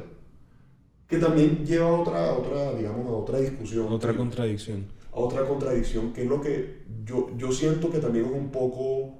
[1.08, 3.86] Que también lleva a otra, otra, digamos, a otra discusión.
[3.92, 4.84] Otra que- contradicción.
[5.12, 9.14] a otra contradicción, que es lo que yo, yo siento que también es un poco,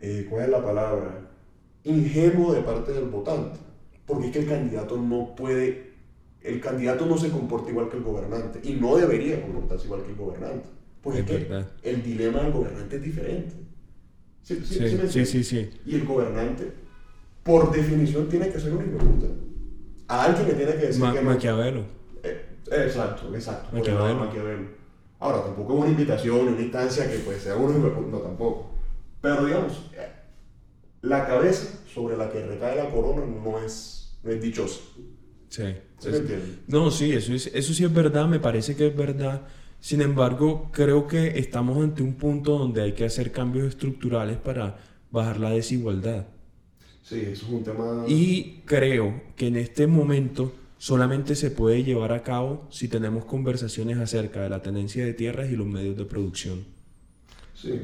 [0.00, 1.28] eh, ¿cuál es la palabra?
[1.84, 3.58] Ingenuo de parte del votante.
[4.06, 5.92] Porque es que el candidato no puede,
[6.42, 10.10] el candidato no se comporta igual que el gobernante y no debería comportarse igual que
[10.10, 10.68] el gobernante.
[11.02, 13.54] Porque Es que el dilema del gobernante es diferente.
[14.42, 15.28] ¿Sí, sí, Sí, sí, entiendes?
[15.30, 15.70] sí, sí.
[15.84, 16.72] Y el gobernante,
[17.42, 19.26] por definición, tiene que ser un hijo de puta.
[20.08, 21.30] A alguien le tiene que decir Ma- que no.
[21.30, 21.84] Maquiavelo.
[22.22, 23.76] Eh, exacto, exacto.
[23.76, 24.14] Maquiavelo.
[24.16, 24.68] Maquiavelo.
[25.18, 28.70] Ahora, tampoco es una invitación, una instancia que pues sea uno, no tampoco.
[29.20, 30.08] Pero digamos, eh,
[31.02, 34.80] la cabeza sobre la que recae la corona no es, no es dichosa.
[35.48, 35.74] Sí.
[35.98, 36.48] ¿Sí me entiendes?
[36.66, 39.42] No, sí, eso, es, eso sí es verdad, me parece que es verdad.
[39.80, 44.76] Sin embargo, creo que estamos ante un punto donde hay que hacer cambios estructurales para
[45.10, 46.26] bajar la desigualdad.
[47.08, 48.04] Sí, eso es un tema...
[48.08, 53.98] Y creo que en este momento solamente se puede llevar a cabo si tenemos conversaciones
[53.98, 56.64] acerca de la tenencia de tierras y los medios de producción.
[57.54, 57.80] Sí.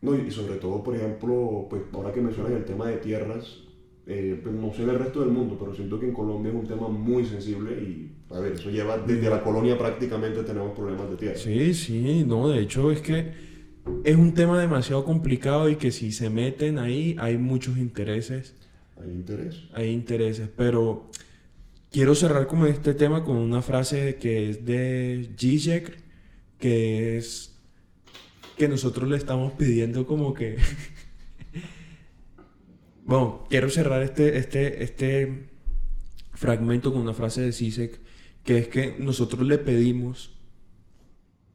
[0.00, 3.64] No, y sobre todo, por ejemplo, pues ahora que mencionas el tema de tierras,
[4.06, 6.56] eh, pues no sé en el resto del mundo, pero siento que en Colombia es
[6.56, 11.10] un tema muy sensible y, a ver, eso lleva desde la colonia prácticamente tenemos problemas
[11.10, 11.36] de tierra.
[11.36, 13.51] Sí, sí, no, de hecho es que
[14.04, 18.54] es un tema demasiado complicado y que si se meten ahí hay muchos intereses.
[19.00, 19.64] Hay interés.
[19.74, 21.10] Hay intereses, pero
[21.90, 25.98] quiero cerrar con este tema con una frase que es de Zizek,
[26.58, 27.58] que es
[28.56, 30.56] que nosotros le estamos pidiendo como que...
[33.04, 35.48] bueno, quiero cerrar este, este, este
[36.34, 38.00] fragmento con una frase de Zizek,
[38.44, 40.38] que es que nosotros le pedimos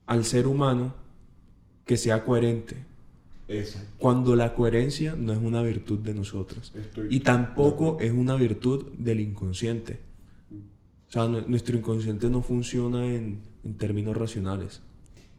[0.06, 1.07] al ser humano
[1.88, 2.76] que sea coherente.
[3.48, 3.82] Esa.
[3.98, 6.74] Cuando la coherencia no es una virtud de nosotros.
[6.76, 10.00] Estoy Y tampoco es una virtud del inconsciente.
[11.08, 14.82] O sea, nu- nuestro inconsciente no funciona en, en términos racionales.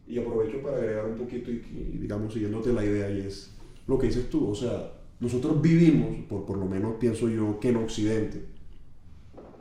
[0.07, 1.57] Y aprovecho para agregar un poquito y,
[1.93, 3.51] y, digamos siguiéndote la idea y es
[3.85, 7.69] lo que dices tú, o sea, nosotros vivimos, por, por lo menos pienso yo, que
[7.69, 8.45] en Occidente,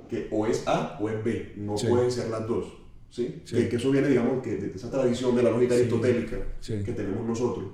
[0.08, 1.86] que o es A o es B, no Sí.
[1.88, 2.64] pueden ser las dos,
[3.10, 3.36] ¿sí?
[3.44, 3.56] Sí.
[3.56, 5.80] Que, que eso viene, digamos, que de esa tradición de la lógica Sí.
[5.80, 6.74] aristotélica Sí.
[6.84, 7.66] que tenemos nosotros.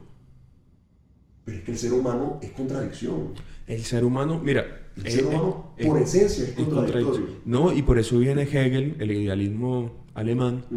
[1.44, 3.34] Pero es que el ser humano es contradicción.
[3.66, 7.06] El ser humano, mira, El eh, ser humano, eh, por esencia, es es contradictorio.
[7.06, 7.42] contradictorio.
[7.44, 10.76] No, y por eso viene Hegel, el idealismo alemán, Mm.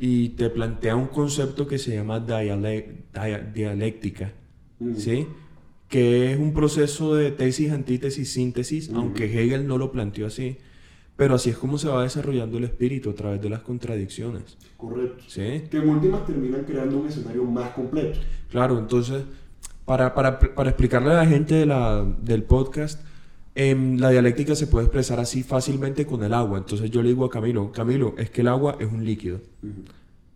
[0.00, 4.32] y te plantea un concepto que se llama diale- dia- dialéctica,
[4.80, 4.94] Mm.
[4.96, 5.26] ¿sí?
[5.88, 8.96] Que es un proceso de tesis, antítesis, síntesis, Mm.
[8.96, 10.56] aunque Hegel no lo planteó así.
[11.20, 15.22] Pero así es como se va desarrollando el espíritu a través de las contradicciones, Correcto.
[15.28, 15.64] ¿sí?
[15.70, 18.18] Que en últimas terminan creando un escenario más completo.
[18.48, 19.24] Claro, entonces,
[19.84, 23.02] para, para, para explicarle a la gente de la, del podcast,
[23.54, 26.56] em, la dialéctica se puede expresar así fácilmente con el agua.
[26.56, 29.40] Entonces yo le digo a Camilo, Camilo, es que el agua es un líquido.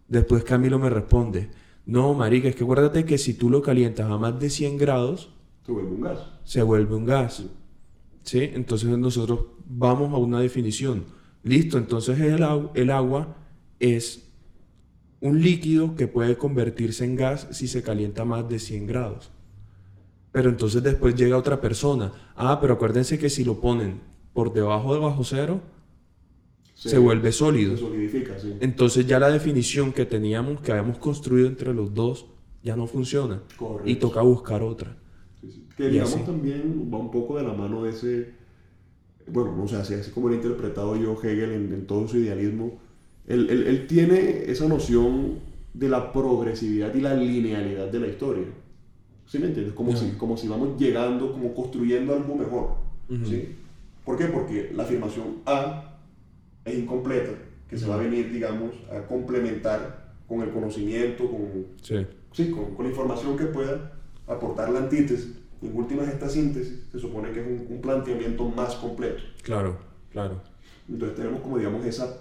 [0.08, 1.48] Después Camilo me responde,
[1.86, 5.30] no, marica, es que acuérdate que si tú lo calientas a más de 100 grados,
[5.64, 6.18] Se vuelve un gas.
[6.44, 7.34] se vuelve un gas.
[7.36, 7.50] ¿Sí?
[8.32, 11.04] Entonces nosotros vamos a una definición.
[11.42, 13.36] Listo, entonces el, el agua
[13.78, 14.28] es
[15.20, 19.30] un líquido que puede convertirse en gas si se calienta más de 100 grados.
[20.32, 22.12] Pero entonces después llega otra persona.
[22.34, 24.00] Ah, pero acuérdense que si lo ponen
[24.32, 25.60] por debajo de bajo cero,
[26.74, 27.76] se vuelve sólido.
[27.76, 28.56] Se solidifica, sí.
[28.60, 32.26] entonces ya la definición que teníamos, que habíamos construido entre los dos,
[32.62, 33.42] ya no funciona.
[33.56, 33.88] Correcto.
[33.88, 34.96] Y toca buscar otra.
[35.46, 35.64] Sí, sí.
[35.76, 36.24] Que digamos así.
[36.24, 38.30] también va un poco de la mano de ese,
[39.26, 42.18] bueno, no sé, así, así como lo he interpretado yo Hegel en, en todo su
[42.18, 42.78] idealismo,
[43.26, 45.38] él, él- él tiene esa noción
[45.72, 48.44] de la progresividad y la linealidad de la historia.
[49.26, 49.74] ¿Sí me entiendes?
[49.74, 49.96] Como, Ya.
[49.96, 52.74] si, como si vamos llegando, como construyendo algo mejor.
[53.08, 53.24] Ujú.
[53.26, 53.48] ¿sí?
[54.04, 54.26] ¿Por qué?
[54.26, 55.96] Porque la afirmación A
[56.64, 57.30] es incompleta,
[57.68, 61.96] que se va a venir, digamos, a complementar con el conocimiento, con, Sí.
[62.32, 63.92] sí, con, con la información que pueda
[64.26, 65.34] aportar la antítesis.
[65.62, 69.22] Y en últimas, esta síntesis se supone que es un, un planteamiento más completo.
[69.42, 69.78] Claro,
[70.10, 70.42] claro.
[70.88, 72.20] Entonces tenemos como, digamos, esa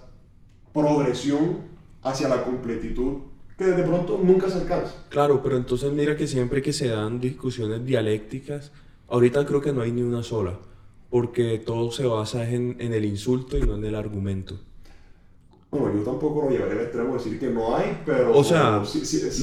[0.72, 1.58] progresión
[2.02, 3.18] hacia la completitud
[3.56, 4.94] que de pronto nunca se alcanza.
[5.08, 8.72] Claro, pero entonces mira que siempre que se dan discusiones dialécticas,
[9.08, 10.58] ahorita creo que no hay ni una sola,
[11.10, 14.58] porque todo se basa en, en el insulto y no en el argumento.
[15.80, 18.82] Bueno, yo tampoco lo llevaré al extremo de decir que no hay, pero O sea,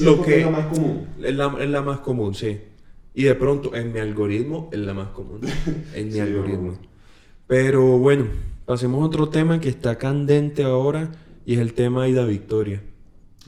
[0.02, 1.06] lo que- es la más común.
[1.22, 2.58] Es la, es la más común, sí.
[3.14, 5.40] Y de pronto, en mi algoritmo, es la más común.
[5.94, 6.72] En mi Sí, algoritmo.
[6.72, 6.78] no.
[7.46, 8.26] Pero bueno,
[8.64, 11.12] pasemos a otro tema que está candente ahora
[11.44, 12.82] y es el tema Aida Victoria,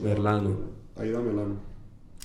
[0.03, 0.59] Merlano.
[0.97, 1.57] Ahí da Melano.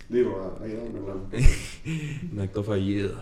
[0.10, 1.22] Digo, ahí da Melano.
[2.34, 3.14] Un acto fallido.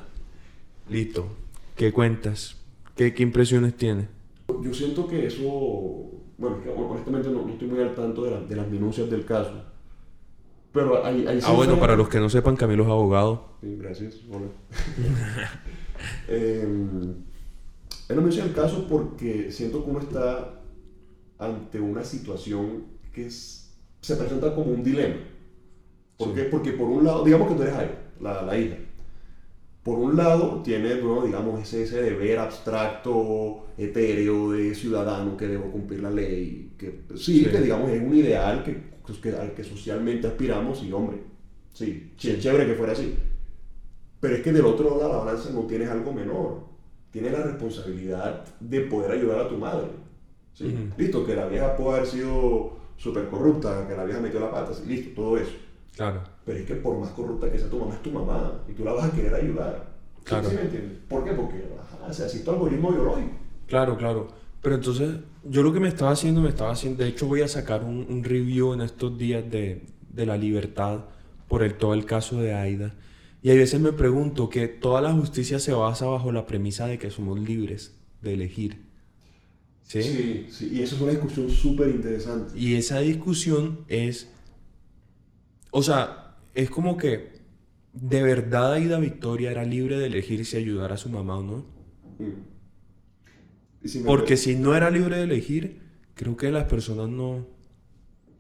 [0.90, 1.28] Listo.
[1.76, 2.58] ¿Qué cuentas?
[2.96, 4.08] ¿Qué, qué impresiones tienes?
[4.64, 6.58] Yo siento que eso, bueno,
[6.90, 9.54] honestamente no, no estoy muy al tanto de, la- de las minucias del caso.
[10.72, 13.58] Pero hay, hay Ah, bueno, para los que no sepan, Camilo es abogado.
[13.62, 14.16] Sí, gracias.
[14.30, 14.46] Hola.
[16.28, 16.62] eh,
[18.10, 20.62] él no menciona el caso porque siento que uno está
[21.40, 25.16] ante una situación que es- se presenta como un dilema.
[26.18, 26.34] ¿Por Sí.
[26.36, 26.44] qué?
[26.44, 28.76] Porque por un lado, digamos que tú eres Jairo, la, la hija.
[29.88, 35.72] Por un lado, tienes, bueno, digamos, ese, ese deber abstracto, etéreo de ciudadano que debo
[35.72, 37.46] cumplir la ley, que sí, Sí.
[37.46, 38.74] que digamos es un ideal que,
[39.06, 41.20] pues, que- al que socialmente aspiramos y, hombre,
[41.72, 43.16] sí, ch- chévere que fuera así.
[44.20, 46.66] Pero es que del otro lado de la balanza no tienes algo menor.
[47.12, 49.88] Tienes la responsabilidad de poder ayudar a tu madre.
[50.54, 50.76] ¿sí?
[50.98, 54.74] Listo, que la vieja puede haber sido súper corrupta, que la vieja metió la pata,
[54.74, 55.54] sí, listo, todo eso.
[55.98, 56.24] Claro.
[56.46, 58.84] Pero es que por más corrupta que sea tu mamá, es tu mamá y tú
[58.86, 59.90] la vas a querer ayudar.
[60.20, 60.50] ¿Sí- Claro.
[60.50, 60.98] ¿Sí, me entiendes?
[61.10, 61.32] ¿Por qué?
[61.32, 63.32] Porque ajá, se así tu algoritmo biológico.
[63.68, 64.28] Claro, claro.
[64.62, 67.48] Pero entonces, yo lo que me estaba haciendo, me estaba haciendo, de hecho voy a
[67.48, 71.06] sacar un, un review en estos días de, de la libertad
[71.48, 72.94] por el, todo el caso de Aida.
[73.42, 76.98] Y a veces me pregunto que toda la justicia se basa bajo la premisa de
[76.98, 78.82] que somos libres de elegir.
[79.84, 80.02] ¿Sí?
[80.04, 82.58] Sí, sí, y eso es una discusión súper interesante.
[82.60, 84.30] Y esa discusión es,
[85.78, 87.38] o sea, es como que
[87.94, 91.66] de verdad Aida Victoria era libre de elegir si ayudar a su mamá o no.
[92.18, 93.86] Mm.
[93.88, 95.80] Si Porque si no era libre de elegir,
[96.16, 97.46] creo que las personas no...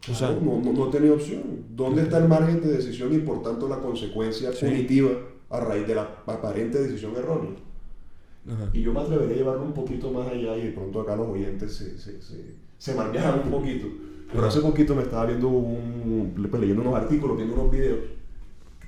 [0.10, 1.44] O sea, no, no, no tenía opción.
[1.70, 4.66] ¿Dónde está el margen de decisión y por tanto la consecuencia Sí.
[4.66, 5.12] punitiva
[5.52, 7.52] a raíz de la aparente decisión errónea?
[8.52, 8.72] ajá.
[8.74, 11.28] Y yo me atrevería a llevarlo un poquito más allá y de pronto acá los
[11.28, 13.88] oyentes se, se, se, se un poquito.
[14.32, 18.00] Pero hace poquito me estaba viendo un, pues, leyendo unos artículos, viendo unos videos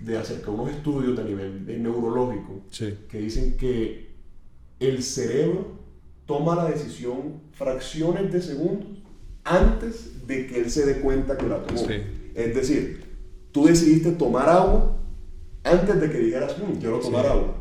[0.01, 2.93] de acerca de unos estudios de nivel de neurológico Sí.
[3.09, 4.09] que dicen que
[4.79, 5.67] el cerebro
[6.25, 8.87] toma la decisión fracciones de segundos
[9.43, 11.77] antes de que él se dé cuenta que la tomó.
[11.79, 11.95] Sí.
[12.35, 13.03] Es decir,
[13.51, 14.95] tú decidiste tomar agua
[15.63, 17.31] antes de que dijeras, "Mm, quiero tomar Sí.
[17.31, 17.55] agua.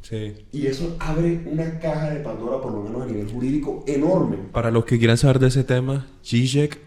[0.00, 0.34] Sí.
[0.52, 4.36] Y eso abre una caja de Pandora, por lo menos a nivel jurídico, enorme.
[4.52, 6.78] Para los que quieran saber de ese tema, Zizek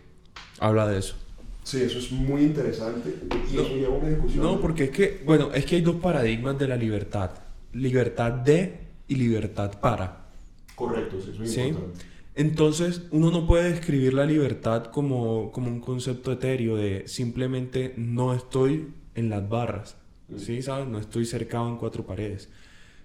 [0.60, 1.16] habla de eso.
[1.64, 3.14] Sí, eso es muy interesante
[3.52, 3.62] y No.
[3.62, 4.44] eso lleva a una discusión.
[4.44, 7.32] No, porque es que, bueno, es que hay dos paradigmas de la libertad.
[7.74, 10.26] Libertad de y libertad para.
[10.76, 11.62] Correcto, sí, eso es ¿Sí?
[11.62, 12.06] importante.
[12.36, 18.34] Entonces, uno no puede describir la libertad como, como un concepto etéreo de simplemente no
[18.34, 19.96] estoy en las barras,
[20.38, 20.62] ¿sí?
[20.62, 20.88] ¿Sabes?
[20.88, 22.50] No estoy cercado en cuatro paredes.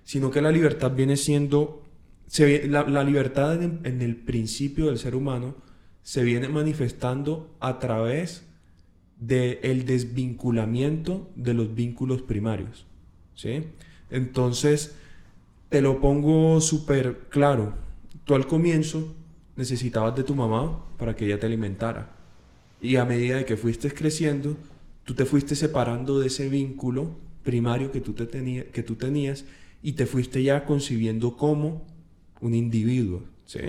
[0.05, 1.83] Sino que la libertad viene siendo...
[2.27, 5.55] Se, la, la libertad en, en el principio del ser humano
[6.03, 8.45] se viene manifestando a través
[9.21, 12.87] del desvinculamiento de los vínculos primarios,
[13.35, 13.65] ¿sí?
[14.11, 14.97] Entonces,
[15.69, 17.75] te lo pongo súper claro.
[18.25, 19.15] Tú al comienzo
[19.57, 22.11] necesitabas de tu mamá para que ella te alimentara.
[22.81, 24.57] Y a medida de que fuiste creciendo,
[25.05, 27.11] tú te fuiste separando de ese vínculo
[27.45, 29.45] primario que tú, te tenía- que tú tenías
[29.83, 31.87] y te fuiste ya concibiendo como
[32.41, 33.23] un individuo.
[33.47, 33.61] ¿sí?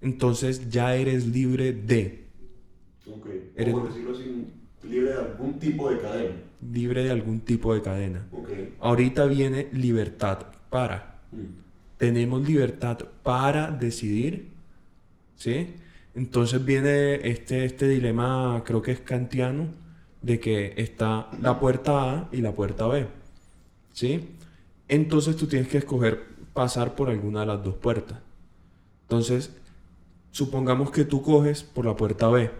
[0.00, 2.26] Entonces ya eres libre de,
[3.06, 3.26] Ok.
[3.56, 4.46] Eres- decirlo así,
[4.88, 6.34] libre de algún tipo de cadena.
[6.72, 8.26] libre de algún tipo de cadena.
[8.32, 8.48] Ok.
[8.80, 11.20] Ahorita viene libertad para.
[11.32, 11.44] Mm.
[11.98, 14.48] tenemos libertad para decidir,
[15.34, 15.74] ¿sí?
[16.14, 19.68] Entonces viene este, este dilema, creo que es kantiano,
[20.22, 23.06] de que está la puerta A y la puerta B,
[23.92, 24.28] ¿sí?
[24.88, 26.20] Entonces tú tienes que escoger
[26.52, 28.18] pasar por alguna de las dos puertas.
[29.02, 29.50] Entonces,
[30.36, 32.50] supongamos que tú coges por la puerta B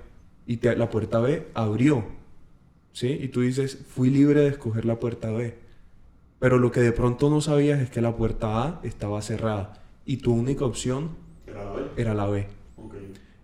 [0.46, 2.06] y te- la puerta B abrió,
[2.92, 3.08] ¿sí?
[3.20, 5.58] Y tú dices, fui libre de escoger la puerta B.
[6.38, 9.74] Pero lo que de pronto no sabías es que la puerta A estaba cerrada
[10.06, 11.10] y tu única opción
[11.46, 11.82] Era la B.
[11.98, 12.46] era la B.
[12.78, 12.94] Ok.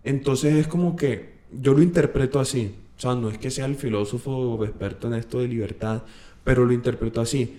[0.02, 2.74] Entonces es como que yo lo interpreto así.
[2.96, 6.04] O sea, no es que sea el filósofo o experto en esto de libertad,
[6.42, 7.58] pero lo interpreto así.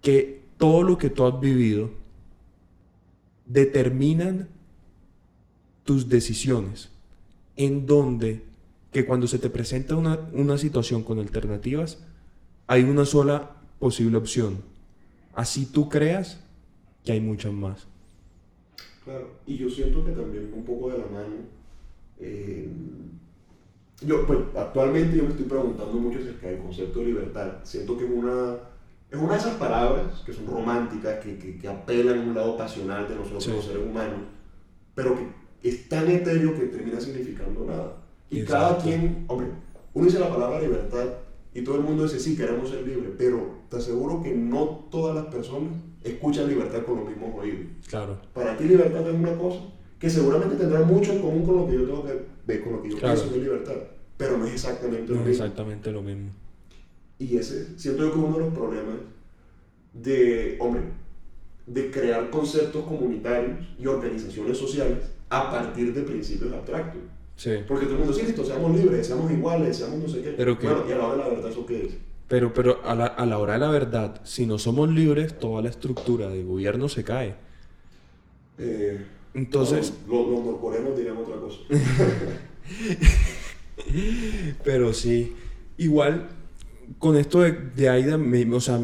[0.00, 1.90] Que todo lo que tú has vivido
[3.46, 4.48] determinan
[5.84, 6.90] tus decisiones.
[7.56, 8.42] En donde
[8.92, 11.98] que cuando se te presenta una, una situación con alternativas,
[12.66, 14.58] hay una sola posible opción.
[15.34, 16.40] Así tú creas
[17.04, 17.86] que hay muchas más.
[19.04, 21.34] Claro, y yo siento que también un poco de la mano.
[22.20, 22.68] eh,
[24.04, 27.58] yo, pues, actualmente yo me estoy preguntando mucho acerca del concepto de libertad.
[27.62, 28.56] Siento que es una,
[29.10, 32.56] es una de esas palabras que son románticas, que, que, que apelan a un lado
[32.56, 33.50] pasional de nosotros Sí.
[33.52, 34.20] los seres humanos,
[34.94, 35.28] pero que
[35.62, 37.96] es tan etéreo que termina significando nada.
[38.30, 38.68] Y Exacto.
[38.68, 39.48] cada quien, hombre,
[39.94, 41.06] uno dice la palabra libertad
[41.54, 45.14] y todo el mundo dice sí, queremos ser libres, pero te aseguro que no todas
[45.14, 45.70] las personas
[46.02, 47.66] escuchan libertad con los mismos oídos.
[47.88, 48.18] Claro.
[48.32, 49.60] Para ti libertad es una cosa
[49.98, 52.82] que seguramente tendrá mucho en común con lo que yo tengo que ver, con lo
[52.82, 53.14] que yo Claro.
[53.20, 53.74] pienso de libertad,
[54.16, 55.44] pero no es exactamente lo No es mismo.
[55.44, 56.30] exactamente lo mismo.
[57.18, 58.94] Y ese siento yo que es uno de los problemas
[59.92, 60.82] de, hombre,
[61.66, 64.98] de crear conceptos comunitarios y organizaciones sociales
[65.32, 67.00] a partir de principios abstractos.
[67.36, 67.50] Sí.
[67.66, 70.34] Porque todo el mundo dice, listo, seamos libres, seamos iguales, seamos no sé qué.
[70.36, 71.92] Pero que- Bueno, y a la hora de la verdad, ¿eso qué es?
[72.28, 75.62] Pero, pero a, la, a la hora de la verdad, si no somos libres, toda
[75.62, 77.34] la estructura de gobierno se cae.
[78.58, 81.58] Eh, Entonces, no, los, norcoreanos dirían otra cosa.
[84.64, 85.34] pero sí,
[85.78, 86.28] igual
[86.98, 88.78] con esto de, de Aida, me- o sea,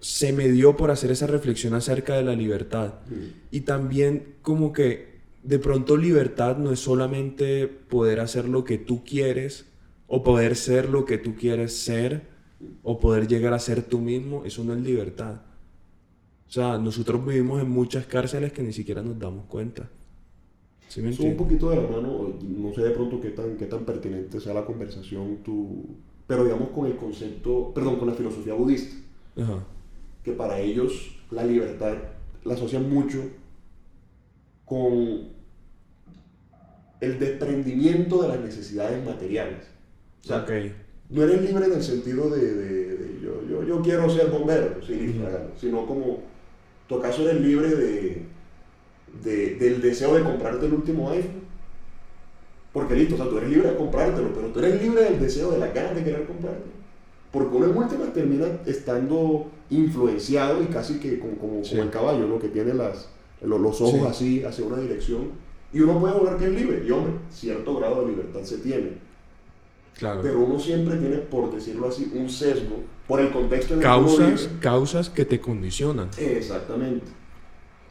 [0.00, 2.94] se me dio por hacer esa reflexión acerca de la libertad.
[3.50, 5.15] Y también como que
[5.46, 9.66] de pronto libertad no es solamente poder hacer lo que tú quieres
[10.08, 12.22] o poder ser lo que tú quieres ser
[12.82, 15.42] o poder llegar a ser tú mismo, eso no es libertad.
[16.48, 19.88] O sea, nosotros vivimos en muchas cárceles que ni siquiera nos damos cuenta.
[20.88, 23.84] ¿Sí me un poquito de la mano, no sé de pronto qué tan, qué tan
[23.84, 25.84] pertinente sea la conversación, tú,
[26.26, 28.96] pero digamos con el concepto, perdón, con la filosofía budista.
[29.36, 29.64] Ajá.
[30.24, 31.94] que para ellos la libertad
[32.44, 33.22] la asocian mucho
[34.64, 35.35] con
[37.06, 39.64] el desprendimiento de las necesidades materiales.
[40.24, 40.50] O sea, Ok.
[41.10, 44.76] no eres libre en el sentido de, de- de yo, yo, yo quiero ser bombero,
[44.86, 45.20] sí,
[45.60, 46.20] sino como,
[46.88, 48.22] tu acaso eres libre de,
[49.24, 51.46] de- del deseo de comprarte el último iPhone.
[52.72, 55.50] Porque listo, o sea, tú eres libre de comprártelo, pero tú eres libre del deseo,
[55.50, 56.76] de las ganas de querer comprártelo.
[57.32, 61.70] Porque uno en últimas termina estando influenciado y casi que como, como, Sí.
[61.70, 62.38] como el caballo, ¿no?
[62.38, 63.08] que tiene las,
[63.42, 64.06] lo- los ojos Sí.
[64.06, 65.30] así hacia una dirección.
[65.76, 66.82] Y uno puede volver que es libre.
[66.86, 68.92] Y hombre, cierto grado de libertad se tiene.
[69.98, 70.20] Claro.
[70.22, 73.88] Pero uno siempre tiene, por decirlo así, un sesgo por el contexto en el que
[73.90, 74.60] uno causas, vive.
[74.60, 76.08] causas que te condicionan.
[76.16, 77.06] Exactamente.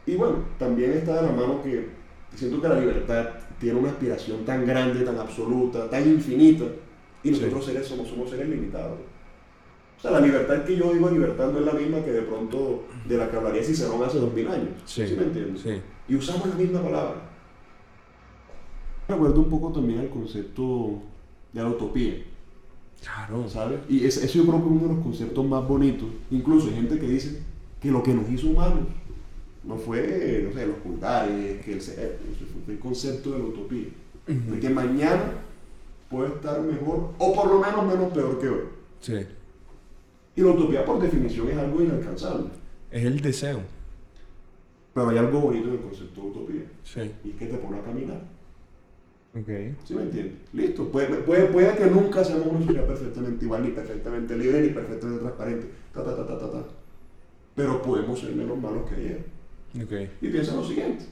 [0.04, 1.88] Y bueno, también está de la mano que
[2.34, 3.28] siento que la libertad
[3.60, 6.64] tiene una aspiración tan grande, tan absoluta, tan infinita,
[7.22, 7.40] y Sí.
[7.40, 8.98] nosotros seres somos, somos seres limitados.
[9.98, 12.84] O sea, la libertad que yo digo libertad no es la misma que de pronto
[13.08, 14.70] de la que hablaría Cicerón hace dos mil años.
[14.84, 15.02] Sí.
[15.16, 15.62] me entiendes?
[15.62, 15.80] Sí.
[16.08, 17.14] Y usamos la misma palabra.
[19.08, 21.00] Recuerdo un poco también el concepto
[21.52, 22.14] de la utopía.
[23.02, 23.48] Claro.
[23.48, 23.80] ¿sabes?
[23.88, 26.08] Y ese, ese yo creo que es uno de los conceptos más bonitos.
[26.30, 27.40] Incluso hay gente que dice
[27.80, 28.86] que lo que nos hizo humanos
[29.66, 31.92] no fue, no sé, los pulgares, que el eso
[32.64, 33.88] fue el concepto de la utopía.
[34.26, 35.34] De que mañana
[36.10, 38.60] puede estar mejor, o por lo menos menos peor que hoy.
[39.00, 39.26] Sí.
[40.36, 42.46] Y la utopía por definición es algo inalcanzable.
[42.90, 43.60] Es el deseo.
[44.94, 46.62] Pero hay algo bonito en el concepto de utopía.
[46.82, 47.10] Sí.
[47.24, 48.22] Y es que te pone a caminar.
[49.38, 49.48] Ok.
[49.84, 50.34] ¿Sí me entiendes?
[50.52, 50.84] Listo.
[50.88, 55.20] Puede, puede, puede que nunca seamos una sociedad perfectamente igual, ni perfectamente libre, ni perfectamente
[55.20, 55.66] transparente.
[55.92, 56.64] Ta, ta, ta, ta, ta, ta.
[57.54, 59.24] Pero podemos ser menos malos que ayer.
[59.82, 59.92] Ok.
[60.22, 61.04] Y piensa en lo siguiente.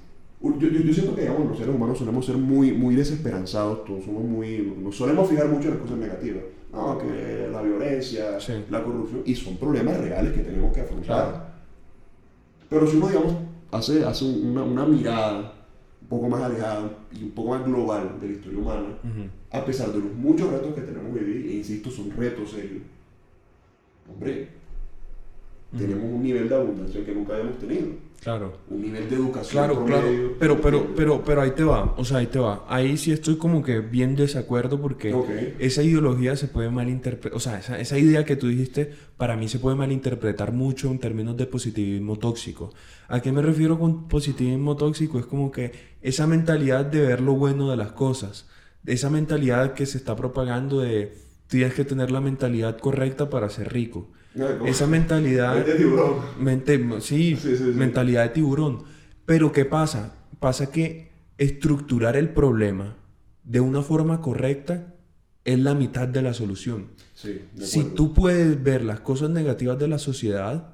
[0.43, 4.05] Yo, yo, yo siento que digamos, los seres humanos solemos ser muy, muy desesperanzados, todos
[4.05, 6.43] somos muy, nos solemos fijar mucho en las cosas negativas.
[6.73, 8.53] No, que la violencia, Sí.
[8.69, 11.07] la corrupción, y son problemas reales que tenemos que afrontar.
[11.07, 11.43] Claro.
[12.69, 13.35] Pero si uno, digamos,
[13.71, 15.54] hace, hace una, una mirada
[16.05, 18.89] un poco más alejada y un poco más global de la historia humana,
[19.51, 22.83] a pesar de los muchos retos que tenemos que vivir, e insisto, son retos serios,
[24.13, 24.49] hombre,
[25.77, 27.89] tenemos un nivel de abundancia que nunca habíamos tenido,
[28.25, 28.59] Claro.
[28.71, 30.03] un nivel de educación Claro, claro.
[30.03, 30.33] promedio.
[30.39, 31.95] Pero, pero, pero, pero ahí te va.
[31.99, 32.65] O sea, ahí te va.
[32.69, 35.29] Ahí sí estoy como que bien desacuerdo porque Ok.
[35.59, 37.37] esa ideología se puede malinterpretar.
[37.37, 40.99] O sea, esa, esa idea que tú dijiste, para mí se puede malinterpretar mucho en
[40.99, 42.73] términos de positivismo tóxico.
[43.09, 45.19] ¿A qué me refiero con positivismo tóxico?
[45.19, 48.49] Es como que esa mentalidad de ver lo bueno de las cosas.
[48.87, 51.15] Esa mentalidad que se está propagando de
[51.49, 54.09] tienes que tener la mentalidad correcta para ser rico.
[54.67, 55.55] Esa mentalidad...
[55.55, 56.15] Mente de tiburón.
[56.41, 57.65] Mente, sí, Sí, sí, sí.
[57.75, 58.83] mentalidad de tiburón.
[59.27, 60.15] Pero ¿qué pasa?
[60.41, 62.97] Pasa que estructurar el problema
[63.45, 64.95] de una forma correcta
[65.45, 66.87] es la mitad de la solución.
[67.23, 70.71] De Si tú puedes ver las cosas negativas de la sociedad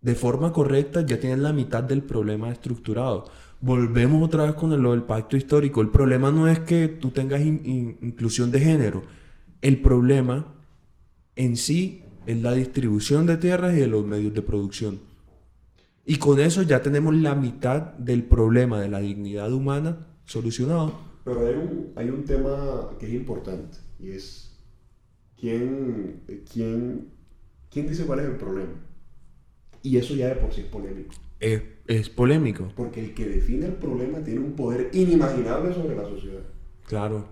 [0.00, 3.30] de forma correcta, ya tienes la mitad del problema estructurado.
[3.60, 5.80] Volvemos otra vez con lo del pacto histórico.
[5.80, 9.04] El problema no es que tú tengas in- in- inclusión de género.
[9.60, 10.46] El problema
[11.36, 15.00] en sí es la distribución de tierras y de los medios de producción.
[16.04, 20.98] Y con eso ya tenemos la mitad del problema de la dignidad humana solucionado.
[21.24, 24.58] Pero hay un, hay un tema que es importante y es
[25.38, 27.08] quién, quién,
[27.70, 28.72] quién dice cuál es el problema.
[29.82, 31.14] Y eso ya de por sí es polémico.
[31.38, 32.72] Es, es polémico.
[32.76, 36.42] Porque el que define el problema tiene un poder inimaginable sobre la sociedad.
[36.86, 37.26] Claro,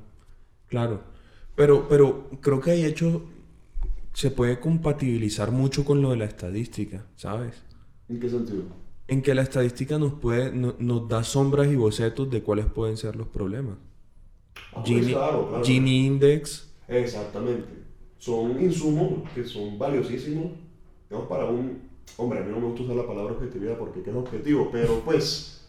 [0.69, 1.01] claro.
[1.57, 3.25] Pero, pero creo que hay hecho
[4.21, 7.55] se puede compatibilizar mucho con lo de la estadística, ¿sabes?
[8.09, 8.65] ¿En qué sentido?
[9.09, 12.97] En que la estadística nos puede, no- nos da sombras y bocetos de cuáles pueden
[12.97, 13.77] ser los problemas.
[14.73, 15.65] Ah, pues Gini, claro, claro.
[15.65, 17.69] Gini Index, Exactamente.
[18.19, 20.53] Son insumos que son valiosísimos,
[21.09, 21.89] digamos, para un...
[22.19, 24.69] Hombre, a mí no me gusta usar la palabra objetividad porque ¿qué es objetivo?
[24.71, 25.67] Pero pues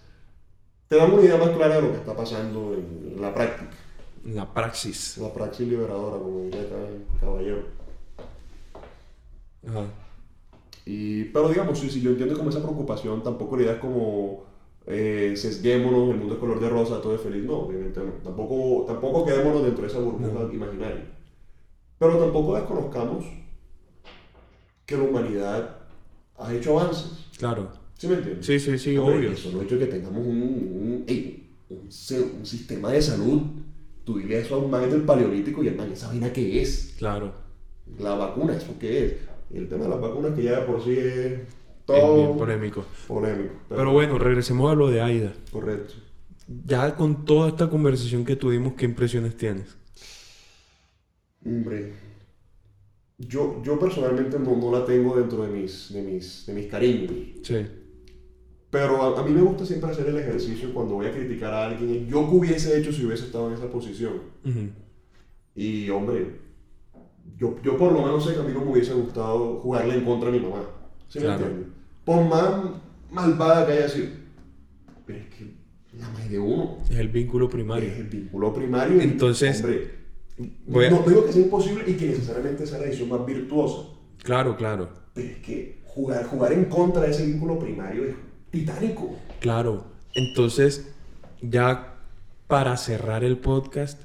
[0.90, 3.72] te dan una idea más clara de lo que está pasando en, en la práctica.
[4.26, 5.18] la praxis.
[5.20, 7.81] La praxis liberadora, como diría acá el caballero.
[9.68, 9.86] Ajá.
[10.86, 14.44] Y, pero digamos, sí, sí, yo entiendo como esa preocupación, tampoco la idea es como
[14.88, 18.14] eh, sesguémonos, el mundo es color de rosa, todo es feliz, no, obviamente no.
[18.24, 20.54] Tampoco, tampoco quedémonos dentro de esa burbuja No.
[20.54, 21.06] imaginaria.
[22.00, 23.26] Pero tampoco desconozcamos
[24.86, 25.78] que la humanidad
[26.38, 27.26] ha hecho avances.
[27.38, 27.70] Claro.
[27.98, 28.46] ¿Sí me entiendes?
[28.46, 29.32] Sí, sí, sí, Hombre, obvio.
[29.34, 31.86] Eso no ha hecho que tengamos un, un, un,
[32.40, 33.42] un sistema de salud.
[34.04, 36.96] Tú dile eso a un man del paleolítico y el man, ¿esa vaina qué es?
[36.98, 37.34] Claro.
[38.00, 39.14] La vacuna, ¿eso qué es?
[39.54, 41.40] Y el tema de las vacunas que ya de por sí es Es
[41.86, 42.86] todo bien polémico.
[43.08, 43.54] polémico.
[43.70, 45.34] Pero bueno, regresemos a lo de Aida.
[45.52, 45.94] Correcto.
[46.66, 49.76] Ya con toda esta conversación que tuvimos, ¿qué impresiones tienes?
[51.46, 51.94] Hombre,
[53.18, 57.12] yo, yo personalmente no, no la tengo dentro de mis, de mis, de mis cariños.
[57.44, 57.66] Sí.
[58.70, 61.68] Pero a, a mí me gusta siempre hacer el ejercicio cuando voy a criticar a
[61.68, 62.08] alguien.
[62.08, 64.14] Yo qué hubiese hecho si hubiese estado en esa posición.
[65.56, 66.36] Y hombre,
[67.42, 70.06] yo, yo por lo menos sé que a mí no me hubiese gustado jugarle en
[70.06, 70.64] contra de mi mamá.
[71.10, 71.46] ¿Sí me Claro.
[71.46, 71.70] entiendes?
[72.06, 72.52] Por más
[73.12, 74.08] malvada que haya sido.
[75.08, 75.52] Pero es que
[75.98, 77.92] la madre de uno Es el vínculo es primario.
[77.92, 79.02] el vínculo primario.
[79.02, 79.92] Entonces, hombre,
[80.88, 83.88] a- no digo que sea imposible y que necesariamente sea la decisión más virtuosa.
[84.24, 84.90] Claro, claro.
[85.14, 88.16] Pero es que jugar, jugar en contra de ese vínculo primario es
[88.52, 89.16] titánico.
[89.40, 89.86] Claro.
[90.14, 90.94] Entonces,
[91.42, 91.96] ya
[92.48, 94.00] para cerrar el podcast,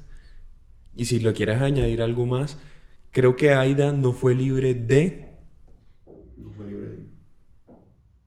[0.95, 2.57] y si lo quieres añadir algo más,
[3.11, 5.27] creo que Aida no fue libre de,
[6.37, 7.07] No fue libre de-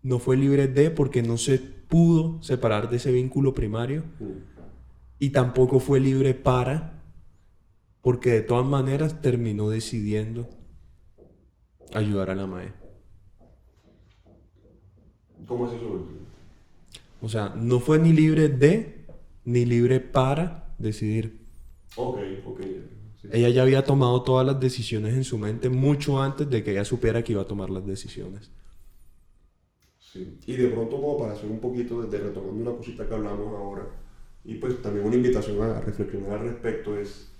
[0.03, 4.05] no fue libre de porque no se pudo separar de ese vínculo primario
[5.19, 7.03] y tampoco fue libre para
[8.03, 10.49] porque de todas maneras terminó decidiendo
[11.93, 12.73] ayudar a la mae.
[15.47, 16.07] ¿Cómo es eso?
[17.21, 19.05] O sea, no fue ni libre de
[19.45, 21.41] ni libre para decidir.
[21.97, 22.61] Ok, ok.
[23.21, 23.29] Sí.
[23.33, 26.85] Ella ya había tomado todas las decisiones en su mente mucho antes de que ella
[26.85, 28.51] supiera que iba a tomar las decisiones.
[29.99, 30.39] Sí.
[30.47, 33.55] Y de pronto, como para hacer un poquito, de, de retomando una cosita que hablamos
[33.55, 33.87] ahora,
[34.45, 37.31] y pues también una invitación a reflexionar al respecto es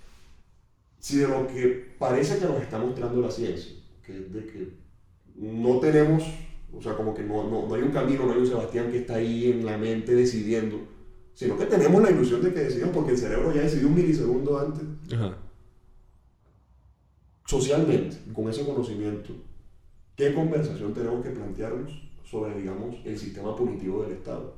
[0.99, 3.73] si de lo que parece que nos está mostrando la ciencia,
[4.05, 4.69] que es de que
[5.35, 6.23] no tenemos,
[6.71, 8.99] o sea, como que no, no, no hay un camino, no hay un Sebastián que
[8.99, 10.77] está ahí en la mente decidiendo,
[11.33, 14.59] sino que tenemos la ilusión de que decidimos porque el cerebro ya decidió un milisegundo
[14.59, 15.37] antes, Ajá.
[17.51, 19.33] Socialmente, con ese conocimiento,
[20.15, 21.91] ¿qué conversación tenemos que plantearnos
[22.23, 24.55] sobre, digamos, el sistema punitivo del Estado?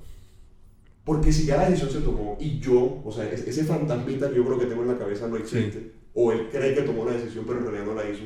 [1.03, 4.35] Porque si ya la decisión se tomó y yo, o sea, es- ese fantasmita que
[4.37, 7.13] yo creo que tengo en la cabeza no existe, o él cree que tomó la
[7.13, 8.23] decisión pero en realidad no la hizo,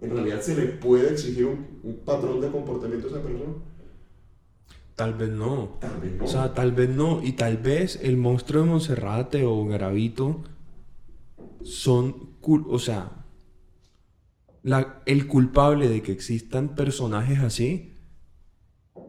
[0.00, 3.52] en realidad se le puede exigir un, un patrón de comportamiento a esa persona.
[4.96, 5.76] Tal vez no.
[5.78, 6.24] Tal vez no.
[6.24, 7.22] O sea, tal vez no.
[7.22, 10.42] Y tal vez el monstruo de Monserrate o Garavito
[11.62, 13.19] son, o sea,
[14.62, 17.92] la- el culpable de que existan personajes así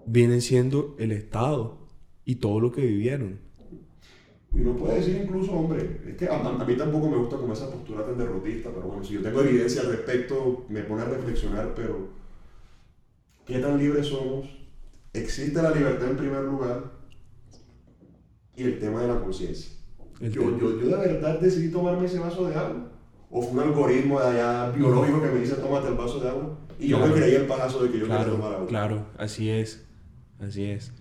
[0.05, 1.77] viene siendo el Estado
[2.25, 3.39] y todo lo que vivieron.
[4.53, 7.53] Y uno puede decir incluso, hombre, es que a, a- mí tampoco me gusta como
[7.53, 11.05] esa postura tan derrotista, pero bueno, si yo tengo evidencia al respecto, me pone a
[11.05, 12.09] reflexionar, pero
[13.45, 14.47] ¿qué tan libres somos?
[15.13, 16.91] Existe la libertad en primer lugar
[18.55, 19.71] y el tema de la conciencia.
[20.19, 22.91] Yo, yo, yo de verdad decidí tomarme ese vaso de agua.
[23.31, 26.57] O fue un algoritmo de allá biológico que me dice tómate el vaso de agua.
[26.79, 27.13] Y yo Claro.
[27.13, 28.67] me creí el pajazo de que yo quería tomar Claro, agua.
[28.67, 29.85] claro, así es.
[30.39, 30.91] Así es.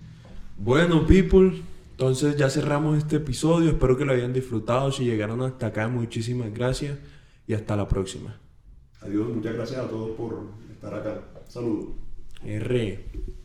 [0.59, 1.62] Bueno, people,
[1.93, 3.70] entonces ya cerramos este episodio.
[3.70, 4.93] Espero que lo hayan disfrutado.
[4.93, 6.99] Si llegaron hasta acá, muchísimas gracias
[7.47, 8.39] y hasta la próxima.
[9.01, 11.20] Adiós, muchas gracias a todos por estar acá.
[11.49, 11.87] Saludos.
[12.45, 13.39] R.